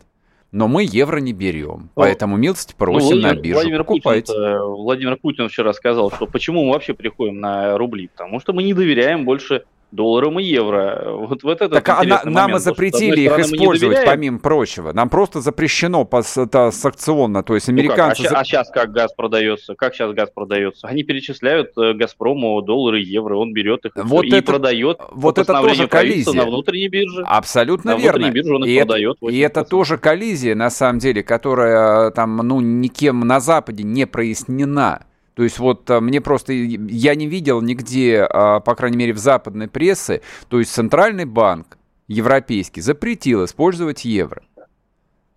Но 0.50 0.66
мы 0.66 0.82
евро 0.82 1.18
не 1.18 1.32
берем, 1.32 1.82
ну, 1.82 1.88
поэтому 1.94 2.36
милости 2.36 2.74
просим 2.76 2.98
ну, 2.98 3.20
Владимир, 3.20 3.36
на 3.36 3.40
биржу. 3.40 3.60
Владимир 3.60 3.84
Путин, 3.84 4.62
Владимир 4.64 5.16
Путин 5.16 5.48
вчера 5.48 5.72
сказал, 5.72 6.10
что 6.10 6.26
почему 6.26 6.64
мы 6.64 6.72
вообще 6.72 6.92
приходим 6.92 7.38
на 7.38 7.78
рубли, 7.78 8.08
потому 8.08 8.40
что 8.40 8.52
мы 8.52 8.64
не 8.64 8.74
доверяем 8.74 9.24
больше 9.24 9.62
долларом 9.92 10.38
и 10.38 10.44
евро. 10.44 11.12
Вот, 11.12 11.42
вот 11.42 11.60
это 11.60 11.80
так 11.80 11.88
а 11.88 12.02
на, 12.04 12.22
нам 12.24 12.56
и 12.56 12.58
запретили 12.58 13.22
их 13.22 13.38
использовать, 13.38 14.04
помимо 14.04 14.38
прочего. 14.38 14.92
Нам 14.92 15.08
просто 15.08 15.40
запрещено 15.40 16.04
пос, 16.04 16.36
это, 16.36 16.70
санкционно, 16.70 17.42
то 17.42 17.54
есть 17.54 17.68
американцы... 17.68 18.22
Ну 18.22 18.28
как? 18.28 18.38
А, 18.38 18.40
а 18.40 18.44
сейчас 18.44 18.70
как 18.70 18.92
газ 18.92 19.12
продается? 19.14 19.74
Как 19.74 19.94
сейчас 19.94 20.12
газ 20.12 20.30
продается? 20.34 20.86
Они 20.86 21.02
перечисляют 21.02 21.72
э, 21.76 21.92
Газпрому 21.94 22.62
доллары 22.62 23.00
и 23.00 23.04
евро, 23.04 23.36
он 23.36 23.52
берет 23.52 23.84
их 23.84 23.92
вот 23.96 24.24
и 24.24 24.30
это, 24.30 24.52
продает 24.52 24.98
вот 25.10 25.38
это 25.38 25.52
тоже 25.52 25.88
коллизия. 25.88 26.32
на 26.32 26.46
внутренней 26.46 26.88
бирже. 26.88 27.22
Абсолютно 27.26 27.92
на 27.92 27.98
верно. 27.98 28.30
бирже 28.30 28.54
он 28.54 28.64
и 28.64 28.70
их 28.70 28.82
продает. 28.82 29.16
Это, 29.20 29.32
и 29.32 29.38
это 29.38 29.64
тоже 29.64 29.98
коллизия, 29.98 30.54
на 30.54 30.70
самом 30.70 30.98
деле, 30.98 31.22
которая 31.22 32.10
там, 32.10 32.36
ну, 32.36 32.60
никем 32.60 33.20
на 33.20 33.40
Западе 33.40 33.82
не 33.82 34.06
прояснена. 34.06 35.06
То 35.40 35.44
есть 35.44 35.58
вот 35.58 35.90
а, 35.90 36.02
мне 36.02 36.20
просто, 36.20 36.52
я 36.52 37.14
не 37.14 37.26
видел 37.26 37.62
нигде, 37.62 38.26
а, 38.28 38.60
по 38.60 38.74
крайней 38.74 38.98
мере 38.98 39.14
в 39.14 39.16
западной 39.16 39.68
прессе, 39.68 40.20
то 40.50 40.58
есть 40.58 40.70
Центральный 40.70 41.24
банк 41.24 41.78
европейский 42.08 42.82
запретил 42.82 43.46
использовать 43.46 44.04
евро. 44.04 44.42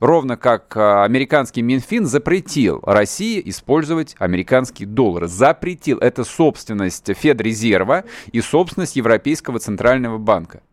ровно 0.01 0.35
как 0.35 0.75
а, 0.75 1.05
американский 1.05 1.61
Минфин 1.61 2.05
запретил 2.05 2.81
России 2.81 3.41
использовать 3.45 4.17
американские 4.19 4.89
доллары. 4.89 5.27
Запретил. 5.27 5.99
Это 5.99 6.25
собственность 6.25 7.09
Федрезерва 7.15 8.03
и 8.33 8.41
собственность 8.41 8.97
Европейского 8.97 9.59
центрального 9.59 10.17
банка. 10.17 10.63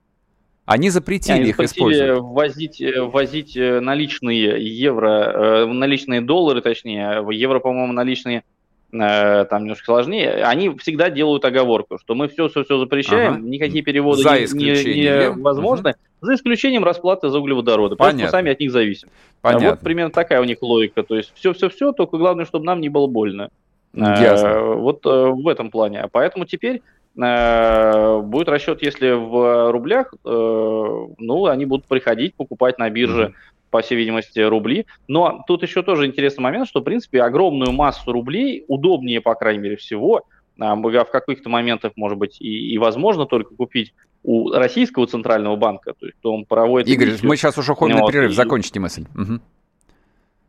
Они 0.64 0.90
запретили 0.90 1.36
Они 1.36 1.50
их 1.50 1.60
использовать. 1.60 2.20
Ввозить, 2.20 2.80
э, 2.80 3.00
ввозить 3.00 3.56
э, 3.56 3.78
наличные 3.78 4.60
евро, 4.76 5.08
э, 5.08 5.66
наличные 5.66 6.20
доллары, 6.20 6.62
точнее, 6.62 7.24
евро, 7.30 7.60
по-моему, 7.60 7.92
наличные 7.92 8.42
там 8.90 9.62
немножко 9.62 9.84
сложнее, 9.84 10.44
они 10.44 10.76
всегда 10.78 11.10
делают 11.10 11.44
оговорку, 11.44 11.98
что 11.98 12.14
мы 12.14 12.28
все-все-все 12.28 12.78
запрещаем, 12.78 13.34
ага. 13.34 13.42
никакие 13.42 13.84
переводы 13.84 14.22
за 14.22 14.40
невозможны, 14.40 15.88
не, 15.88 15.92
не 15.92 16.26
за 16.26 16.34
исключением 16.34 16.84
расплаты 16.84 17.28
за 17.28 17.38
углеводороды, 17.38 17.96
Понятно. 17.96 18.18
потому 18.18 18.28
что 18.28 18.36
мы 18.36 18.40
сами 18.40 18.52
от 18.52 18.60
них 18.60 18.72
зависим. 18.72 19.08
Понятно. 19.40 19.66
А 19.66 19.70
вот 19.70 19.80
примерно 19.80 20.12
такая 20.12 20.40
у 20.40 20.44
них 20.44 20.58
логика, 20.60 21.02
то 21.02 21.16
есть 21.16 21.32
все-все-все, 21.34 21.92
только 21.92 22.16
главное, 22.16 22.44
чтобы 22.44 22.64
нам 22.64 22.80
не 22.80 22.88
было 22.88 23.06
больно. 23.06 23.50
Ясно. 23.92 24.74
Вот 24.74 25.04
в 25.04 25.48
этом 25.48 25.70
плане. 25.70 26.08
Поэтому 26.12 26.44
теперь 26.44 26.82
Э, 27.18 28.20
будет 28.20 28.48
расчет, 28.48 28.82
если 28.82 29.10
в 29.10 29.72
рублях, 29.72 30.14
э, 30.24 31.06
ну, 31.18 31.46
они 31.46 31.66
будут 31.66 31.86
приходить, 31.86 32.34
покупать 32.34 32.78
на 32.78 32.88
бирже. 32.90 33.34
По 33.70 33.82
всей 33.82 33.96
видимости, 33.96 34.38
рубли. 34.40 34.86
Но 35.08 35.44
тут 35.46 35.62
еще 35.62 35.82
тоже 35.82 36.06
интересный 36.06 36.42
момент, 36.42 36.68
что, 36.68 36.80
в 36.80 36.84
принципе, 36.84 37.22
огромную 37.22 37.72
массу 37.72 38.12
рублей 38.12 38.64
удобнее, 38.68 39.20
по 39.20 39.34
крайней 39.34 39.60
мере, 39.60 39.76
всего, 39.76 40.22
а, 40.58 40.74
в 40.76 41.10
каких-то 41.10 41.48
моментах, 41.48 41.92
может 41.96 42.18
быть, 42.18 42.40
и, 42.40 42.72
и 42.72 42.78
возможно 42.78 43.26
только 43.26 43.54
купить 43.54 43.94
у 44.22 44.50
российского 44.50 45.06
центрального 45.06 45.56
банка, 45.56 45.94
то 45.98 46.06
есть 46.06 46.18
он 46.22 46.44
проводит... 46.44 46.88
Игорь, 46.88 47.10
эмиссию, 47.10 47.28
мы 47.28 47.36
сейчас 47.36 47.56
уже 47.56 47.72
уходим 47.72 47.96
на 47.96 48.06
перерыв, 48.06 48.32
закончите 48.34 48.78
мысль. 48.78 49.06
Угу. 49.14 49.40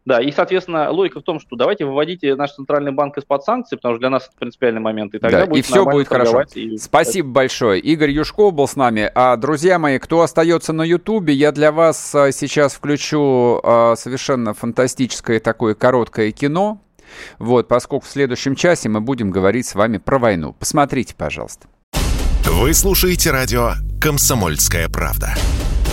Да, 0.03 0.19
и, 0.19 0.31
соответственно, 0.31 0.89
логика 0.89 1.19
в 1.19 1.23
том, 1.23 1.39
что 1.39 1.55
давайте 1.55 1.85
выводите 1.85 2.35
наш 2.35 2.53
центральный 2.53 2.91
банк 2.91 3.17
из-под 3.17 3.43
санкций, 3.43 3.77
потому 3.77 3.95
что 3.95 3.99
для 3.99 4.09
нас 4.09 4.27
это 4.27 4.33
принципиальный 4.39 4.81
момент, 4.81 5.13
и 5.13 5.19
тогда 5.19 5.41
да, 5.41 5.45
будет 5.45 5.59
и 5.59 5.61
все 5.61 5.85
будет 5.85 6.07
хорошо. 6.07 6.43
И... 6.55 6.77
Спасибо 6.77 7.29
большое. 7.29 7.79
Игорь 7.79 8.09
Юшков 8.09 8.53
был 8.53 8.67
с 8.67 8.75
нами. 8.75 9.11
А, 9.13 9.37
друзья 9.37 9.77
мои, 9.77 9.99
кто 9.99 10.21
остается 10.21 10.73
на 10.73 10.81
Ютубе, 10.81 11.33
я 11.33 11.51
для 11.51 11.71
вас 11.71 12.15
а, 12.15 12.31
сейчас 12.31 12.73
включу 12.73 13.59
а, 13.63 13.95
совершенно 13.95 14.55
фантастическое 14.55 15.39
такое 15.39 15.75
короткое 15.75 16.31
кино. 16.31 16.81
Вот, 17.37 17.67
поскольку 17.67 18.05
в 18.05 18.09
следующем 18.09 18.55
часе 18.55 18.89
мы 18.89 19.01
будем 19.01 19.29
говорить 19.29 19.67
с 19.67 19.75
вами 19.75 19.97
про 19.97 20.17
войну. 20.17 20.55
Посмотрите, 20.57 21.13
пожалуйста. 21.15 21.67
Вы 22.45 22.73
слушаете 22.73 23.31
радио 23.31 23.73
«Комсомольская 23.99 24.89
правда». 24.89 25.35